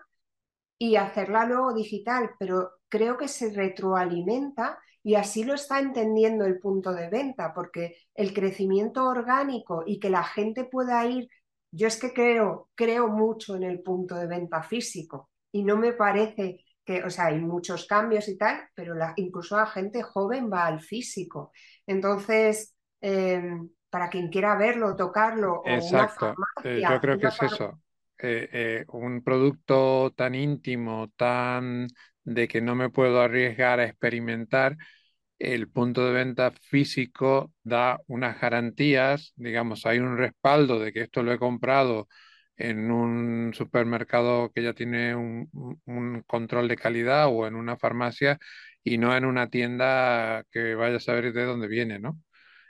y 0.78 0.96
hacerla 0.96 1.44
luego 1.46 1.74
digital, 1.74 2.30
pero 2.38 2.72
creo 2.88 3.16
que 3.18 3.28
se 3.28 3.52
retroalimenta 3.52 4.78
y 5.02 5.14
así 5.14 5.44
lo 5.44 5.54
está 5.54 5.80
entendiendo 5.80 6.44
el 6.44 6.58
punto 6.58 6.92
de 6.92 7.08
venta, 7.08 7.52
porque 7.54 7.96
el 8.14 8.34
crecimiento 8.34 9.06
orgánico 9.06 9.82
y 9.86 9.98
que 9.98 10.10
la 10.10 10.24
gente 10.24 10.64
pueda 10.64 11.04
ir, 11.06 11.28
yo 11.70 11.86
es 11.86 11.98
que 11.98 12.12
creo, 12.12 12.68
creo 12.74 13.08
mucho 13.08 13.56
en 13.56 13.62
el 13.62 13.80
punto 13.82 14.16
de 14.16 14.26
venta 14.26 14.62
físico 14.62 15.30
y 15.52 15.62
no 15.62 15.76
me 15.76 15.92
parece 15.92 16.64
que, 16.84 17.02
o 17.02 17.10
sea, 17.10 17.26
hay 17.26 17.38
muchos 17.38 17.86
cambios 17.86 18.28
y 18.28 18.36
tal, 18.36 18.68
pero 18.74 18.94
la, 18.94 19.12
incluso 19.16 19.56
la 19.56 19.66
gente 19.66 20.02
joven 20.02 20.50
va 20.52 20.66
al 20.66 20.80
físico. 20.80 21.52
Entonces, 21.86 22.74
eh, 23.00 23.42
para 23.90 24.08
quien 24.08 24.28
quiera 24.28 24.56
verlo, 24.56 24.96
tocarlo, 24.96 25.60
o 25.60 25.68
Exacto, 25.68 26.34
eh, 26.64 26.82
yo 26.88 27.00
creo 27.00 27.18
que 27.18 27.26
es 27.26 27.42
eso. 27.42 27.80
Eh, 28.22 28.48
eh, 28.52 28.84
un 28.88 29.22
producto 29.22 30.12
tan 30.14 30.34
íntimo, 30.34 31.10
tan 31.16 31.88
de 32.24 32.48
que 32.48 32.60
no 32.60 32.74
me 32.74 32.90
puedo 32.90 33.20
arriesgar 33.20 33.80
a 33.80 33.84
experimentar, 33.86 34.76
el 35.38 35.70
punto 35.70 36.06
de 36.06 36.12
venta 36.12 36.52
físico 36.52 37.52
da 37.62 38.00
unas 38.06 38.40
garantías, 38.40 39.32
digamos, 39.36 39.86
hay 39.86 39.98
un 39.98 40.18
respaldo 40.18 40.78
de 40.78 40.92
que 40.92 41.02
esto 41.02 41.22
lo 41.22 41.32
he 41.32 41.38
comprado 41.38 42.08
en 42.56 42.90
un 42.90 43.52
supermercado 43.54 44.52
que 44.52 44.62
ya 44.62 44.74
tiene 44.74 45.14
un, 45.14 45.48
control 46.26 46.68
de 46.68 46.76
calidad 46.76 47.28
o 47.28 47.46
en 47.46 47.54
una 47.56 47.78
farmacia 47.78 48.38
y 48.84 48.98
no 48.98 49.16
en 49.16 49.24
una 49.24 49.48
tienda 49.48 50.44
que 50.50 50.74
vaya 50.74 50.96
a 50.96 51.00
saber 51.00 51.32
de 51.32 51.44
dónde 51.44 51.68
viene, 51.68 51.98
¿no? 51.98 52.20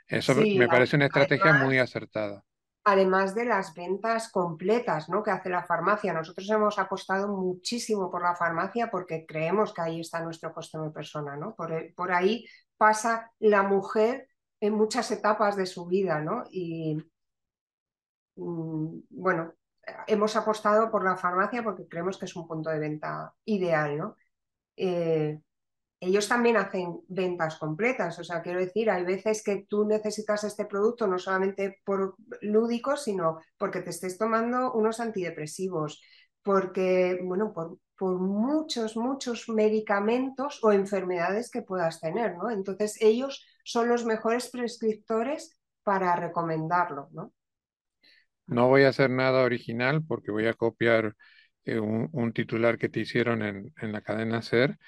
Eso 0.07 0.35
me 0.35 0.67
parece 0.67 0.95
una 0.95 1.05
estrategia 1.05 1.53
muy 1.53 1.77
acertada 1.77 2.43
además 2.83 3.35
de 3.35 3.45
las 3.45 3.73
ventas 3.73 4.31
completas 4.31 5.09
¿no? 5.09 5.21
que 5.23 5.31
hace 5.31 5.49
la 5.49 5.63
farmacia. 5.63 6.13
Nosotros 6.13 6.49
hemos 6.49 6.79
apostado 6.79 7.27
muchísimo 7.27 8.09
por 8.09 8.23
la 8.23 8.35
farmacia 8.35 8.89
porque 8.89 9.25
creemos 9.25 9.73
que 9.73 9.81
ahí 9.81 9.99
está 10.01 10.21
nuestro 10.21 10.53
costo 10.53 10.81
de 10.81 10.89
persona. 10.89 11.35
¿no? 11.35 11.55
Por, 11.55 12.11
ahí 12.11 12.45
pasa 12.77 13.31
la 13.39 13.63
mujer 13.63 14.27
en 14.59 14.73
muchas 14.73 15.11
etapas 15.11 15.55
de 15.55 15.65
su 15.65 15.85
vida. 15.85 16.21
¿no? 16.21 16.43
Y 16.49 16.97
mm, 18.35 19.01
bueno, 19.09 19.53
hemos 20.07 20.35
apostado 20.35 20.89
por 20.89 21.03
la 21.03 21.17
farmacia 21.17 21.63
porque 21.63 21.87
creemos 21.87 22.17
que 22.17 22.25
es 22.25 22.35
un 22.35 22.47
punto 22.47 22.69
de 22.71 22.79
venta 22.79 23.33
ideal. 23.45 23.97
¿no? 23.97 24.15
Eh, 24.75 25.39
ellos 26.01 26.27
también 26.27 26.57
hacen 26.57 26.99
ventas 27.07 27.57
completas. 27.57 28.17
O 28.17 28.23
sea, 28.23 28.41
quiero 28.41 28.59
decir, 28.59 28.89
hay 28.89 29.05
veces 29.05 29.43
que 29.43 29.67
tú 29.69 29.85
necesitas 29.85 30.43
este 30.43 30.65
producto 30.65 31.05
no 31.05 31.19
solamente 31.19 31.79
por 31.85 32.15
lúdico, 32.41 32.97
sino 32.97 33.39
porque 33.55 33.81
te 33.81 33.91
estés 33.91 34.17
tomando 34.17 34.73
unos 34.73 34.99
antidepresivos, 34.99 36.01
porque, 36.41 37.19
bueno, 37.23 37.53
por, 37.53 37.77
por 37.95 38.19
muchos, 38.19 38.97
muchos 38.97 39.47
medicamentos 39.47 40.59
o 40.63 40.71
enfermedades 40.71 41.51
que 41.51 41.61
puedas 41.61 42.01
tener, 42.01 42.35
¿no? 42.35 42.49
Entonces, 42.49 42.97
ellos 42.99 43.45
son 43.63 43.87
los 43.87 44.03
mejores 44.03 44.49
prescriptores 44.49 45.55
para 45.83 46.15
recomendarlo, 46.15 47.09
¿no? 47.11 47.31
No 48.47 48.69
voy 48.69 48.83
a 48.83 48.89
hacer 48.89 49.11
nada 49.11 49.43
original 49.43 50.03
porque 50.03 50.31
voy 50.31 50.47
a 50.47 50.55
copiar 50.55 51.15
eh, 51.63 51.79
un, 51.79 52.33
titular 52.33 52.79
que 52.79 52.89
te 52.89 53.01
hicieron 53.01 53.43
en, 53.43 53.71
en 53.79 53.91
la 53.91 54.01
cadena 54.01 54.41
SER 54.41 54.79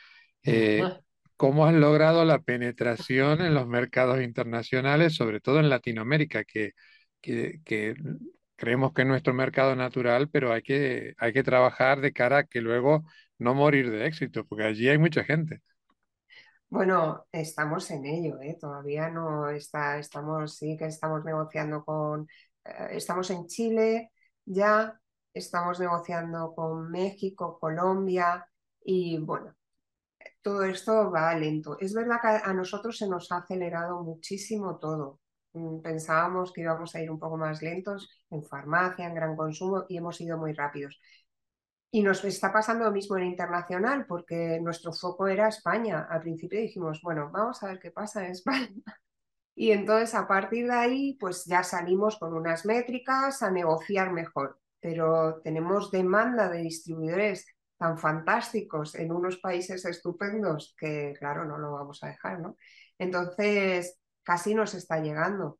eh, 0.43 0.83
¿Cómo 1.35 1.65
has 1.65 1.73
logrado 1.73 2.23
la 2.25 2.39
penetración 2.39 3.41
en 3.41 3.53
los 3.53 3.67
mercados 3.67 4.21
internacionales, 4.21 5.15
sobre 5.15 5.41
todo 5.41 5.59
en 5.59 5.69
Latinoamérica, 5.69 6.43
que, 6.45 6.71
que, 7.19 7.95
creemos 8.56 8.93
que 8.93 9.01
es 9.01 9.08
nuestro 9.08 9.34
mercado 9.34 9.75
natural, 9.75 10.29
pero 10.29 10.53
hay 10.53 10.62
que, 10.62 11.15
hay 11.17 11.34
que 11.34 11.43
trabajar 11.43 11.99
de 12.01 12.13
cara 12.13 12.38
a 12.39 12.43
que 12.45 12.62
luego 12.62 13.03
no 13.39 13.56
morir 13.56 13.91
de 13.91 14.06
éxito, 14.06 14.45
porque 14.45 14.63
allí 14.63 14.88
hay 14.88 14.97
mucha 14.97 15.23
gente. 15.23 15.62
Bueno, 16.69 17.25
estamos 17.32 17.91
en 17.91 18.06
ello, 18.06 18.39
¿eh? 18.41 18.58
todavía 18.60 19.10
no 19.10 19.49
está, 19.49 19.99
estamos, 19.99 20.58
sí 20.58 20.77
que 20.77 20.86
estamos 20.86 21.23
negociando 21.25 21.84
con, 21.84 22.27
eh, 22.63 22.88
estamos 22.91 23.29
en 23.32 23.47
Chile 23.47 24.12
ya, 24.45 24.99
estamos 25.34 25.79
negociando 25.79 26.53
con 26.56 26.89
México, 26.89 27.60
Colombia 27.60 28.47
y 28.84 29.17
bueno, 29.19 29.53
todo 30.43 30.63
esto 30.65 31.10
va 31.12 31.34
lento. 31.36 31.77
Es 31.79 31.93
verdad 31.93 32.17
que 32.21 32.27
a 32.27 32.53
nosotros 32.53 32.97
se 32.97 33.08
nos 33.08 33.32
ha 33.32 33.38
acelerado 33.38 34.03
muchísimo 34.03 34.77
todo. 34.77 35.21
Mm, 35.53 35.82
pensábamos 35.82 36.51
que 36.53 36.62
íbamos 36.62 36.93
a 36.95 37.01
ir 37.01 37.10
un 37.12 37.19
poco 37.19 37.38
más 37.38 37.62
lentos 37.62 38.10
en 38.29 38.43
farmacia, 38.43 39.08
en 39.08 39.15
gran 39.15 39.36
consumo 39.36 39.86
y 39.89 39.97
hemos 39.97 40.19
ido 40.21 40.38
muy 40.38 40.53
rápidos. 40.53 40.99
Y 41.91 42.01
nos 42.01 42.23
está 42.25 42.51
pasando 42.51 42.86
lo 42.86 42.91
mismo 42.91 43.17
en 43.17 43.25
internacional 43.25 44.06
porque 44.08 44.60
nuestro 44.62 44.91
foco 44.93 45.27
era 45.27 45.47
España. 45.47 46.08
Al 46.10 46.21
principio 46.21 46.60
dijimos, 46.60 47.01
bueno, 47.03 47.29
vamos 47.32 47.62
a 47.63 47.67
ver 47.67 47.79
qué 47.79 47.91
pasa 47.91 48.25
en 48.25 48.32
España. 48.34 48.69
Y 49.56 49.71
entonces 49.71 50.15
a 50.15 50.27
partir 50.27 50.67
de 50.67 50.73
ahí, 50.73 51.17
pues 51.19 51.45
ya 51.45 51.63
salimos 51.63 52.17
con 52.17 52.34
unas 52.34 52.65
métricas 52.65 53.43
a 53.43 53.51
negociar 53.51 54.12
mejor. 54.12 54.60
Pero 54.79 55.41
tenemos 55.43 55.91
demanda 55.91 56.49
de 56.49 56.60
distribuidores 56.60 57.45
tan 57.84 57.98
fantásticos 57.98 58.96
en 58.96 59.12
unos 59.12 59.39
países 59.39 59.84
estupendos 59.84 60.74
que, 60.80 61.13
claro, 61.19 61.43
no 61.43 61.58
lo 61.58 61.74
vamos 61.74 62.02
a 62.02 62.08
dejar, 62.08 62.39
¿no? 62.39 62.56
Entonces, 62.98 64.00
casi 64.24 64.56
nos 64.56 64.74
está 64.74 65.02
llegando. 65.02 65.60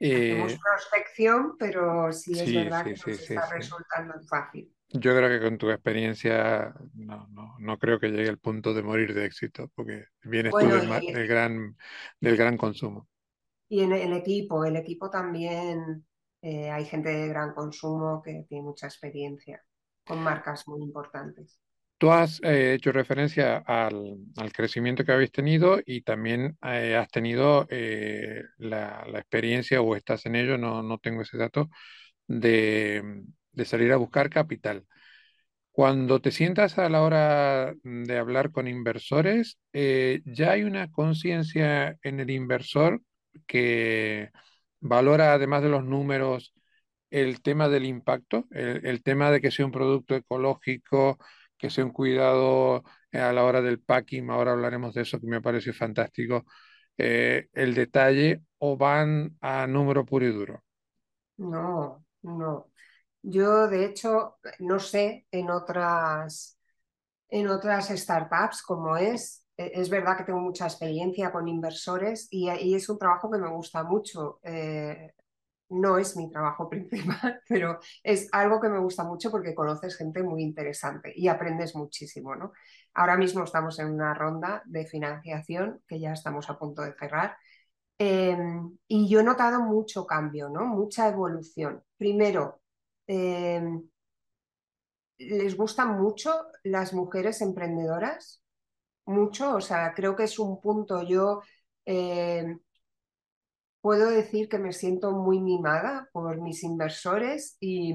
Hacemos 0.00 0.58
prospección, 0.58 1.56
pero 1.58 2.10
sí 2.14 2.32
es 2.32 2.54
verdad 2.54 2.82
que 2.82 2.92
nos 2.92 3.06
está 3.08 3.46
resultando 3.50 4.14
fácil. 4.26 4.74
Yo 4.88 5.14
creo 5.14 5.28
que 5.28 5.44
con 5.44 5.58
tu 5.58 5.70
experiencia 5.70 6.74
no, 6.94 7.28
no, 7.58 7.78
creo 7.78 8.00
que 8.00 8.08
llegue 8.08 8.30
al 8.30 8.38
punto 8.38 8.72
de 8.72 8.82
morir 8.82 9.12
de 9.12 9.26
éxito, 9.26 9.70
porque 9.74 10.06
vienes 10.22 10.52
tú 10.52 10.66
del, 10.66 11.28
gran, 11.28 11.76
del 12.20 12.36
gran 12.38 12.56
consumo. 12.56 13.06
Y 13.68 13.82
en 13.82 13.92
el 13.92 14.14
equipo, 14.14 14.64
el 14.64 14.76
equipo 14.76 15.10
también 15.10 16.06
eh, 16.40 16.70
hay 16.70 16.86
gente 16.86 17.10
de 17.10 17.28
gran 17.28 17.52
consumo 17.52 18.22
que 18.22 18.46
tiene 18.48 18.64
mucha 18.64 18.86
experiencia 18.86 19.62
con 20.04 20.22
marcas 20.22 20.66
muy 20.68 20.82
importantes. 20.82 21.60
Tú 22.02 22.10
has 22.10 22.40
eh, 22.42 22.74
hecho 22.74 22.90
referencia 22.90 23.58
al, 23.58 24.18
crecimiento 24.52 25.04
que 25.04 25.12
habéis 25.12 25.30
tenido 25.30 25.78
y 25.86 26.02
también 26.02 26.58
eh, 26.62 26.96
has 26.96 27.08
tenido 27.08 27.66
eh, 27.70 28.42
la, 28.58 29.06
experiencia, 29.14 29.80
o 29.80 29.94
estás 29.94 30.26
en 30.26 30.34
ello, 30.34 30.58
no, 30.58 30.82
no 30.82 30.98
tengo 30.98 31.22
ese 31.22 31.38
dato, 31.38 31.70
de, 32.26 33.22
de, 33.52 33.64
salir 33.64 33.92
a 33.92 33.98
buscar 33.98 34.30
capital. 34.30 34.84
Cuando 35.70 36.20
te 36.20 36.32
sientas 36.32 36.76
a 36.78 36.88
la 36.88 37.02
hora 37.02 37.74
de 37.84 38.18
hablar 38.18 38.50
con 38.50 38.66
inversores, 38.68 39.58
ya 39.72 40.50
hay 40.50 40.64
una 40.64 40.90
conciencia 40.90 41.96
en 42.02 42.20
el 42.20 42.30
inversor 42.30 43.00
que 43.46 44.30
valora, 44.80 45.34
además 45.34 45.62
de 45.62 45.68
los 45.70 45.84
números, 45.84 46.52
el 47.12 47.42
tema 47.42 47.68
del 47.68 47.84
impacto, 47.84 48.46
el, 48.50 49.02
tema 49.02 49.30
de 49.30 49.40
que 49.40 49.50
sea 49.50 49.66
un 49.66 49.72
producto 49.72 50.16
ecológico, 50.16 51.18
que 51.58 51.68
sea 51.70 51.84
un 51.84 51.92
cuidado 51.92 52.84
eh, 53.12 53.20
a 53.20 53.32
la 53.34 53.44
hora 53.44 53.60
del 53.60 53.80
packing, 53.80 54.30
ahora 54.30 54.52
hablaremos 54.52 54.94
de 54.94 55.02
eso 55.02 55.20
que 55.20 55.26
me 55.26 55.42
parece 55.42 55.74
fantástico, 55.74 56.46
eh, 56.96 57.48
el 57.52 57.74
detalle 57.74 58.42
o 58.58 58.78
van 58.78 59.36
a 59.42 59.66
número 59.66 60.06
puro 60.06 60.26
y 60.26 60.32
duro. 60.32 60.64
No, 61.36 62.04
no. 62.22 62.70
Yo, 63.22 63.68
de 63.68 63.84
hecho, 63.84 64.38
no 64.60 64.78
sé 64.80 65.26
en 65.30 65.50
otras, 65.50 66.58
en 67.28 67.48
otras 67.48 67.88
startups 67.88 68.62
cómo 68.62 68.96
es. 68.96 69.46
E, 69.56 69.72
es 69.74 69.90
verdad 69.90 70.16
que 70.16 70.24
tengo 70.24 70.40
mucha 70.40 70.64
experiencia 70.66 71.30
con 71.30 71.46
inversores 71.46 72.28
y, 72.30 72.48
es 72.74 72.88
un 72.88 72.98
trabajo 72.98 73.30
que 73.30 73.38
me 73.38 73.50
gusta 73.50 73.84
mucho. 73.84 74.40
Eh, 74.42 75.12
no 75.72 75.98
es 75.98 76.16
mi 76.16 76.30
trabajo 76.30 76.68
principal, 76.70 77.40
pero 77.48 77.78
es 78.02 78.28
algo 78.32 78.60
que 78.60 78.68
me 78.68 78.78
gusta 78.78 79.04
mucho 79.04 79.30
porque 79.30 79.54
conoces 79.54 79.96
gente 79.96 80.22
muy 80.22 80.42
interesante 80.42 81.12
y 81.16 81.28
aprendes 81.28 81.74
muchísimo, 81.74 82.34
¿no? 82.36 82.52
Ahora 82.94 83.16
mismo 83.16 83.44
estamos 83.44 83.78
en 83.78 83.90
una 83.90 84.14
ronda 84.14 84.62
de 84.66 84.86
financiación 84.86 85.82
que 85.86 86.00
ya 86.00 86.12
estamos 86.12 86.48
a 86.50 86.58
punto 86.58 86.82
de 86.82 86.94
cerrar 86.94 87.36
em, 87.98 88.76
y 88.88 89.08
yo 89.08 89.20
he 89.20 89.24
notado 89.24 89.60
mucho 89.62 90.06
cambio, 90.06 90.48
¿no? 90.48 90.66
Mucha 90.66 91.08
evolución. 91.08 91.82
Primero, 91.96 92.60
em, 93.06 93.82
les 95.18 95.56
gustan 95.56 96.00
mucho 96.00 96.32
las 96.64 96.92
mujeres 96.92 97.40
emprendedoras, 97.40 98.42
mucho, 99.06 99.56
o 99.56 99.60
sea, 99.60 99.94
creo 99.94 100.16
que 100.16 100.24
es 100.24 100.38
un 100.38 100.60
punto 100.60 101.02
yo... 101.02 101.42
Em, 101.84 102.60
puedo 103.82 104.10
decir 104.10 104.48
que 104.48 104.58
me 104.58 104.72
siento 104.72 105.12
muy 105.12 105.40
mimada 105.40 106.08
por 106.12 106.40
mis 106.40 106.62
inversores 106.62 107.56
y, 107.60 107.94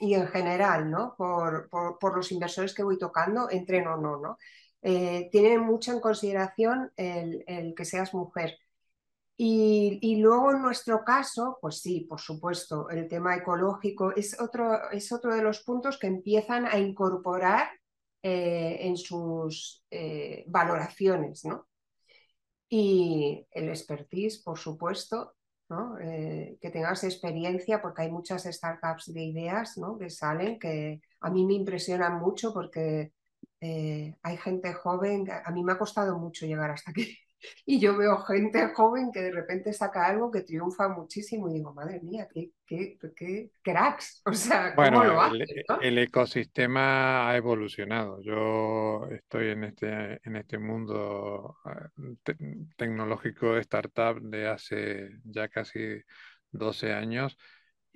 en 0.00 0.26
general, 0.28 0.90
¿no? 0.90 1.14
Por, 1.16 1.68
los 2.14 2.32
inversores 2.32 2.74
que 2.74 2.82
voy 2.82 2.98
tocando, 2.98 3.48
entren 3.50 3.86
o 3.86 3.96
no, 3.96 4.20
¿no? 4.20 4.36
Eh, 4.82 5.28
tienen 5.32 5.60
mucho 5.60 5.92
en 5.92 6.00
consideración 6.00 6.92
el, 6.96 7.74
que 7.76 7.84
seas 7.84 8.12
mujer. 8.14 8.58
Y, 9.38 10.16
luego 10.20 10.52
en 10.52 10.62
nuestro 10.62 11.04
caso, 11.04 11.58
pues 11.60 11.80
sí, 11.80 12.00
por 12.08 12.20
supuesto, 12.20 12.88
el 12.90 13.08
tema 13.08 13.36
ecológico 13.36 14.12
es 14.14 14.40
otro, 14.40 14.90
es 14.90 15.12
otro 15.12 15.34
de 15.34 15.42
los 15.42 15.62
puntos 15.62 15.98
que 15.98 16.08
empiezan 16.08 16.66
a 16.66 16.78
incorporar 16.78 17.68
eh, 18.22 18.78
en 18.80 18.96
sus 18.96 19.84
eh, 19.90 20.44
valoraciones, 20.48 21.44
¿no? 21.44 21.66
Y 22.68 23.46
el 23.52 23.68
expertise, 23.68 24.42
por 24.42 24.58
supuesto, 24.58 25.34
¿no? 25.68 25.98
Eh, 25.98 26.58
que 26.60 26.70
tengas 26.70 27.04
experiencia, 27.04 27.80
porque 27.80 28.02
hay 28.02 28.10
muchas 28.10 28.44
startups 28.44 29.12
de 29.12 29.22
ideas 29.22 29.78
¿no? 29.78 29.98
que 29.98 30.10
salen 30.10 30.58
que 30.58 31.00
a 31.20 31.30
mí 31.30 31.44
me 31.44 31.54
impresionan 31.54 32.20
mucho 32.20 32.52
porque 32.52 33.12
hay 33.60 34.36
gente 34.36 34.72
joven, 34.74 35.26
a 35.44 35.50
mí 35.50 35.64
me 35.64 35.72
ha 35.72 35.78
costado 35.78 36.16
mucho 36.18 36.46
llegar 36.46 36.70
hasta 36.70 36.92
aquí. 36.92 37.18
Y 37.64 37.80
yo 37.80 37.96
veo 37.96 38.18
gente 38.18 38.72
joven 38.74 39.10
que 39.12 39.20
de 39.20 39.32
repente 39.32 39.72
saca 39.72 40.06
algo 40.06 40.30
que 40.30 40.42
triunfa 40.42 40.88
muchísimo 40.88 41.48
y 41.48 41.54
digo, 41.54 41.72
madre 41.74 42.00
mía, 42.00 42.28
qué, 42.32 42.52
qué, 42.66 43.50
cracks. 43.62 44.22
O 44.24 44.32
sea, 44.32 44.74
¿cómo 44.74 45.04
lo 45.04 45.20
haces, 45.20 45.48
el, 45.82 45.98
ecosistema 45.98 47.28
ha 47.28 47.36
evolucionado. 47.36 48.20
Yo 48.22 49.06
estoy 49.10 49.48
en 49.48 49.64
este, 49.64 50.20
en 50.24 50.36
este 50.36 50.58
mundo 50.58 51.56
ah, 51.64 51.88
tecnológico 52.76 53.54
de 53.54 53.60
startup 53.60 54.20
de 54.20 54.48
hace 54.48 55.10
ya 55.24 55.48
casi 55.48 56.00
12 56.50 56.92
años 56.92 57.36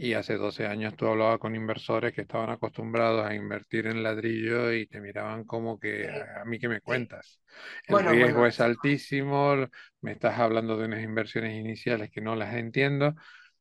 y 0.02 0.14
hace 0.14 0.38
12 0.38 0.66
años 0.66 0.96
tú 0.96 1.06
hablabas 1.08 1.38
con 1.38 1.54
inversores 1.54 2.14
que 2.14 2.22
estaban 2.22 2.48
acostumbrados 2.48 3.26
a 3.26 3.34
invertir 3.34 3.86
en 3.86 4.02
ladrillo 4.02 4.72
y 4.72 4.86
te 4.86 4.98
miraban 4.98 5.44
como 5.44 5.78
que 5.78 6.08
a 6.08 6.42
mí 6.46 6.58
que 6.58 6.70
me 6.70 6.80
cuentas. 6.80 7.42
El 7.86 8.06
riesgo 8.06 8.46
es 8.46 8.60
altísimo, 8.60 9.56
me 10.00 10.12
estás 10.12 10.38
hablando 10.38 10.78
de 10.78 10.86
unas 10.86 11.02
inversiones 11.02 11.52
iniciales 11.52 12.10
que 12.10 12.22
no 12.22 12.34
las 12.34 12.54
entiendo. 12.54 13.14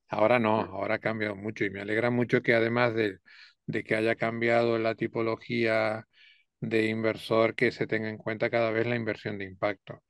Ahora 0.08 0.40
no, 0.40 0.62
ahora 0.62 0.96
ha 0.96 1.00
cambiado 1.00 1.36
mucho 1.36 1.66
y 1.66 1.72
me 1.72 1.82
alegra 1.82 2.10
mucho 2.10 2.42
que 2.42 2.54
además 2.54 2.96
de, 2.96 3.18
de 3.66 3.84
que 3.84 3.98
haya 3.98 4.16
cambiado 4.16 4.80
la 4.80 4.96
tipología 4.96 6.08
de 6.62 6.86
inversor, 6.86 7.54
que 7.54 7.74
se 7.74 7.86
tenga 7.86 8.08
en 8.08 8.18
cuenta 8.18 8.50
cada 8.50 8.72
vez 8.72 8.88
la 8.88 8.96
inversión 8.96 9.38
de 9.38 9.44
impacto. 9.44 10.02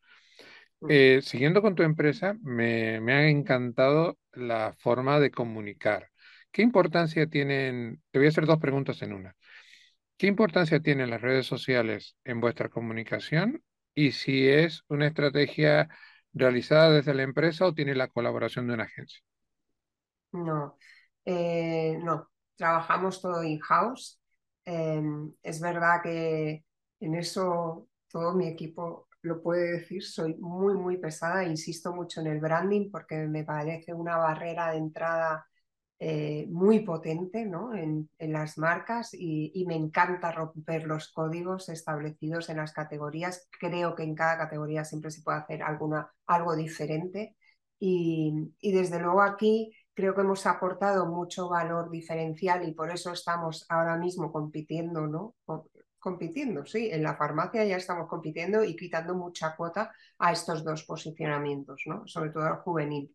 Eh, 0.88 1.22
siguiendo 1.24 1.64
con 1.64 1.74
tu 1.74 1.82
empresa, 1.82 2.36
me, 2.44 3.02
me, 3.02 3.14
ha 3.14 3.28
encantado 3.28 4.20
la 4.34 4.76
forma 4.78 5.20
de 5.20 5.32
comunicar. 5.32 6.09
¿Qué 6.52 6.62
importancia 6.62 7.28
tienen? 7.28 8.02
Te 8.12 8.20
voy 8.20 8.28
a 8.28 8.30
hacer 8.30 8.46
dos 8.46 8.60
preguntas 8.60 9.02
en 9.02 9.14
una. 9.14 9.36
¿Qué 10.18 10.28
importancia 10.28 10.82
tienen 10.82 11.10
las 11.10 11.22
redes 11.22 11.46
sociales 11.48 12.18
en 12.26 12.42
vuestra 12.42 12.70
comunicación? 12.70 13.64
Y 13.96 14.12
si 14.14 14.48
es 14.50 14.84
una 14.90 15.08
estrategia 15.08 15.90
realizada 16.34 16.92
desde 16.92 17.14
la 17.14 17.24
empresa 17.24 17.66
o 17.66 17.74
tiene 17.74 17.96
la 17.96 18.08
colaboración 18.08 18.68
de 18.68 18.74
una 18.76 18.84
agencia. 18.86 19.22
No, 20.32 20.78
eh, 21.26 21.98
no, 22.04 22.30
trabajamos 22.56 23.22
todo 23.22 23.44
in-house. 23.44 24.20
Em, 24.66 25.34
es 25.42 25.60
verdad 25.60 26.02
que 26.04 26.66
en 27.00 27.16
eso 27.16 27.88
todo 28.12 28.34
mi 28.36 28.48
equipo 28.48 29.08
lo 29.22 29.42
puede 29.42 29.80
decir, 29.80 30.04
soy 30.04 30.36
muy, 30.36 30.76
muy 30.76 30.98
pesada, 30.98 31.44
insisto 31.44 31.94
mucho 31.94 32.22
en 32.22 32.28
el 32.28 32.40
branding 32.40 32.90
porque 32.92 33.16
me 33.28 33.44
parece 33.44 33.94
una 33.94 34.18
barrera 34.18 34.72
de 34.72 34.78
entrada 34.78 35.49
eh, 36.02 36.48
muy 36.50 36.80
potente 36.80 37.46
¿no? 37.46 37.76
en, 37.76 38.10
las 38.20 38.58
marcas 38.58 39.14
y, 39.14 39.66
me 39.68 39.76
encanta 39.76 40.32
romper 40.32 40.86
los 40.86 41.12
códigos 41.12 41.68
establecidos 41.68 42.50
en 42.50 42.58
las 42.58 42.72
categorías. 42.72 43.50
Creo 43.60 43.96
que 43.96 44.04
en 44.04 44.16
cada 44.16 44.38
categoría 44.38 44.86
siempre 44.86 45.12
se 45.12 45.22
puede 45.22 45.40
hacer 45.40 45.62
alguna, 45.62 46.10
algo 46.26 46.56
diferente 46.56 47.36
y, 47.80 48.54
desde 48.62 49.00
luego 49.00 49.22
aquí 49.22 49.74
creo 49.94 50.16
que 50.16 50.22
hemos 50.22 50.46
aportado 50.46 51.06
mucho 51.06 51.50
valor 51.50 51.92
diferencial 51.92 52.66
y 52.68 52.74
por 52.74 52.92
eso 52.92 53.12
estamos 53.12 53.66
ahora 53.68 53.98
mismo 53.98 54.32
compitiendo, 54.32 55.06
¿no? 55.06 55.36
compitiendo, 56.00 56.66
sí, 56.66 56.90
en 56.90 57.04
la 57.04 57.18
farmacia 57.18 57.66
ya 57.66 57.76
estamos 57.76 58.08
compitiendo 58.08 58.64
y 58.64 58.78
quitando 58.78 59.16
mucha 59.16 59.54
cuota 59.58 59.92
a 60.18 60.32
estos 60.32 60.64
dos 60.64 60.86
posicionamientos, 60.86 61.84
¿no? 61.88 62.08
sobre 62.08 62.30
todo 62.30 62.46
al 62.46 62.60
juvenil. 62.60 63.14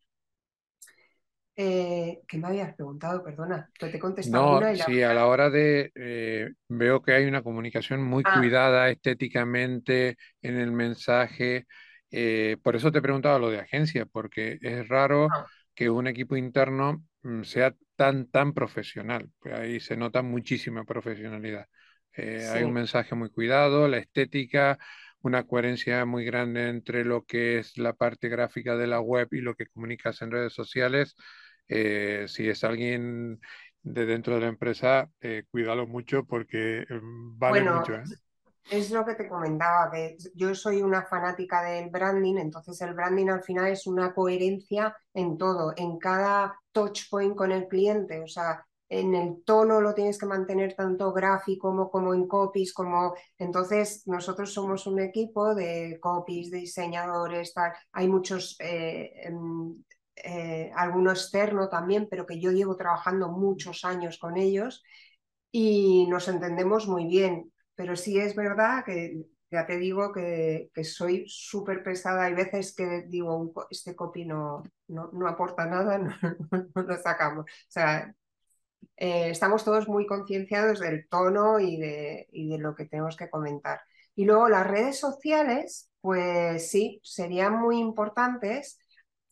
Eh, 1.56 2.20
¿Qué 2.26 2.38
me 2.38 2.48
habías 2.48 2.74
preguntado? 2.74 3.22
Perdona, 3.22 3.70
que 3.78 3.86
te 3.86 3.98
contestado 3.98 4.60
no, 4.60 4.76
Sí, 4.76 5.02
a 5.02 5.14
la 5.14 5.26
hora 5.26 5.50
de... 5.50 5.92
Eh, 5.94 6.50
veo 6.68 7.00
que 7.00 7.12
hay 7.12 7.26
una 7.26 7.42
comunicación 7.42 8.02
muy 8.02 8.24
ah. 8.26 8.38
cuidada 8.38 8.90
estéticamente 8.90 10.16
en 10.42 10.58
el 10.58 10.72
mensaje. 10.72 11.66
Eh, 12.10 12.56
por 12.62 12.74
eso 12.74 12.90
te 12.90 12.98
he 12.98 13.02
preguntado 13.02 13.38
lo 13.38 13.50
de 13.50 13.60
agencia, 13.60 14.04
porque 14.06 14.58
es 14.60 14.88
raro 14.88 15.28
ah. 15.32 15.46
que 15.74 15.90
un 15.90 16.08
equipo 16.08 16.36
interno 16.36 17.04
mm, 17.22 17.42
sea 17.42 17.74
tan, 17.94 18.28
tan 18.30 18.52
profesional. 18.52 19.30
Pues 19.38 19.54
ahí 19.54 19.80
se 19.80 19.96
nota 19.96 20.22
muchísima 20.22 20.84
profesionalidad. 20.84 21.66
Hay 22.16 22.62
un 22.62 22.72
mensaje 22.72 23.16
muy 23.16 23.28
cuidado, 23.28 23.88
la 23.88 23.98
estética, 23.98 24.78
una 25.24 25.44
coherencia 25.44 26.04
muy 26.04 26.24
grande 26.24 26.68
entre 26.68 27.04
lo 27.04 27.24
que 27.24 27.58
es 27.58 27.76
la 27.76 27.94
parte 27.94 28.28
gráfica 28.28 28.76
de 28.76 28.86
la 28.86 29.00
web 29.00 29.28
y 29.32 29.40
lo 29.40 29.56
que 29.56 29.66
comunicas 29.66 30.22
en 30.22 30.30
redes 30.30 30.52
sociales. 30.52 31.16
Eh, 31.68 32.26
si 32.28 32.48
es 32.48 32.64
alguien 32.64 33.40
de 33.82 34.06
dentro 34.06 34.34
de 34.34 34.40
la 34.40 34.48
empresa, 34.48 35.10
eh, 35.20 35.44
cuídalo 35.50 35.86
mucho 35.86 36.24
porque 36.24 36.84
mm, 36.88 37.38
vale 37.38 37.70
mucho. 37.70 37.94
¿eh? 37.94 38.04
Es 38.70 38.90
lo 38.90 39.04
que 39.04 39.14
te 39.14 39.28
comentaba, 39.28 39.90
que 39.90 40.16
yo 40.34 40.54
soy 40.54 40.80
una 40.80 41.02
fanática 41.02 41.62
del 41.62 41.90
branding, 41.90 42.36
entonces 42.38 42.80
el 42.80 42.94
branding 42.94 43.28
al 43.28 43.42
final 43.42 43.70
es 43.70 43.86
una 43.86 44.14
coherencia 44.14 44.96
en 45.12 45.36
todo, 45.36 45.74
en 45.76 45.98
cada 45.98 46.58
touch 46.72 47.10
point 47.10 47.36
con 47.36 47.52
el 47.52 47.68
cliente, 47.68 48.22
o 48.22 48.26
sea, 48.26 48.64
en 48.88 49.14
el 49.14 49.42
tono 49.44 49.80
lo 49.80 49.94
tienes 49.94 50.18
que 50.18 50.26
mantener 50.26 50.74
tanto 50.74 51.12
gráfico 51.12 51.68
como, 51.68 51.90
como 51.90 52.14
en 52.14 52.26
copies, 52.26 52.72
como 52.72 53.14
entonces 53.38 54.06
nosotros 54.06 54.52
somos 54.52 54.86
un 54.86 55.00
equipo 55.00 55.54
de 55.54 55.98
copies, 56.00 56.50
de 56.50 56.58
diseñadores, 56.58 57.52
tal. 57.52 57.72
hay 57.92 58.08
muchos 58.08 58.56
eh, 58.60 59.12
em, 59.24 59.82
eh, 60.16 60.70
alguno 60.76 61.10
externo 61.10 61.68
también, 61.68 62.08
pero 62.08 62.26
que 62.26 62.40
yo 62.40 62.52
llevo 62.52 62.76
trabajando 62.76 63.28
muchos 63.28 63.84
años 63.84 64.18
con 64.18 64.36
ellos 64.36 64.82
y 65.50 66.06
nos 66.08 66.28
entendemos 66.28 66.86
muy 66.88 67.06
bien. 67.06 67.52
Pero 67.74 67.96
sí 67.96 68.18
es 68.18 68.36
verdad 68.36 68.84
que 68.84 69.24
ya 69.50 69.66
te 69.66 69.78
digo 69.78 70.12
que, 70.12 70.70
soy 70.84 71.24
súper 71.28 71.82
pesada. 71.82 72.24
Hay 72.24 72.34
veces 72.34 72.74
que 72.74 73.04
digo, 73.08 73.52
este 73.70 73.94
copy 73.96 74.24
no, 74.26 74.62
no, 74.88 75.28
aporta 75.28 75.66
nada, 75.66 75.98
no, 76.78 76.82
lo 76.82 76.96
sacamos. 77.02 77.44
O 77.44 77.48
sea, 77.68 78.14
eh, 78.96 79.30
estamos 79.30 79.64
todos 79.64 79.88
muy 79.88 80.06
concienciados 80.06 80.80
del 80.80 81.08
tono 81.08 81.60
y 81.60 81.76
de, 81.78 82.28
y 82.32 82.48
de 82.50 82.58
lo 82.58 82.74
que 82.74 82.86
tenemos 82.86 83.16
que 83.16 83.30
comentar. 83.30 83.80
Y 84.16 84.24
luego 84.24 84.48
las 84.48 84.66
redes 84.66 84.98
sociales, 84.98 85.90
pues 86.00 86.70
sí, 86.70 87.00
serían 87.02 87.60
muy 87.60 87.78
importantes 87.78 88.78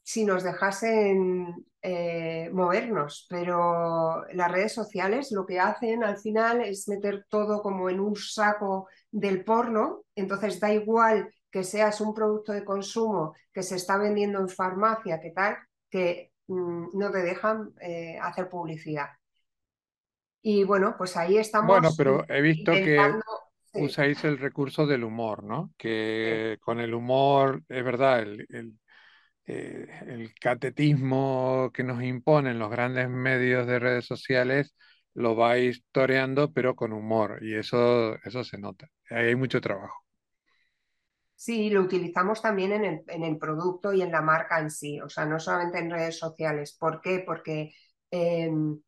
si 0.03 0.25
nos 0.25 0.43
dejasen 0.43 1.65
eh, 1.81 2.51
movernos, 2.53 3.27
pero 3.29 4.25
las 4.33 4.51
redes 4.51 4.73
sociales 4.73 5.31
lo 5.33 5.47
que 5.47 5.61
hacen 5.61 6.03
al 6.03 6.17
final 6.19 6.61
es 6.61 6.89
meter 6.89 7.27
todo 7.29 7.63
como 7.63 7.89
en 7.89 8.01
un 8.01 8.17
saco 8.17 8.89
del 9.11 9.45
porno, 9.45 10.03
entonces 10.15 10.59
da 10.59 10.73
igual 10.73 11.33
que 11.51 11.63
seas 11.65 12.01
un 12.01 12.15
producto 12.15 12.53
de 12.53 12.65
consumo 12.65 13.35
que 13.53 13.63
se 13.63 13.77
está 13.77 13.97
vendiendo 13.97 14.41
en 14.41 14.49
farmacia, 14.49 15.21
que 15.21 15.31
tal, 15.31 15.57
que 15.89 16.33
mm, 16.49 16.97
no 16.99 17.11
te 17.11 17.19
dejan 17.19 17.73
eh, 17.81 18.19
hacer 18.21 18.49
publicidad. 18.49 19.09
Y 20.41 20.65
bueno, 20.65 20.97
pues 20.99 21.17
ahí 21.17 21.37
estamos. 21.37 21.69
Bueno, 21.69 21.91
pero 21.97 22.25
he 22.29 22.41
visto 22.41 22.73
que 22.73 23.13
usáis 23.75 24.25
el 24.25 24.39
recurso 24.39 24.87
del 24.87 25.05
humor, 25.05 25.45
¿no? 25.45 25.73
Que 25.77 26.59
con 26.61 26.81
el 26.81 26.95
humor, 26.95 27.63
es 27.69 27.85
verdad, 27.85 28.21
el 28.21 28.77
eh, 29.47 29.87
el 30.07 30.35
catetismo 30.35 31.71
que 31.75 31.85
nos 31.85 32.03
imponen 32.03 32.59
los 32.59 32.71
grandes 32.71 33.09
medios 33.09 33.67
de 33.67 33.79
redes 33.79 34.07
sociales 34.07 34.75
lo 35.15 35.35
vais 35.35 35.85
toreando, 35.93 36.53
pero 36.53 36.75
con 36.75 36.93
humor, 36.93 37.39
y 37.43 37.55
eso, 37.55 38.17
eso 38.25 38.45
se 38.45 38.59
nota. 38.59 38.89
Ahí 39.11 39.27
hay 39.29 39.37
mucho 39.37 39.61
trabajo. 39.61 40.03
Sí, 41.35 41.71
lo 41.71 41.81
utilizamos 41.83 42.41
también 42.41 42.73
en 42.73 42.85
el, 42.85 43.03
en 43.09 43.25
el, 43.25 43.37
producto 43.37 43.93
y 43.93 44.01
en 44.01 44.13
la 44.13 44.23
marca 44.23 44.61
en 44.61 44.71
sí, 44.71 45.01
o 45.01 45.09
sea, 45.09 45.27
no 45.27 45.41
solamente 45.41 45.79
en 45.81 45.91
redes 45.91 46.17
sociales. 46.19 46.77
¿Por 46.79 47.01
qué? 47.01 47.23
Porque, 47.27 47.75
em, 48.11 48.81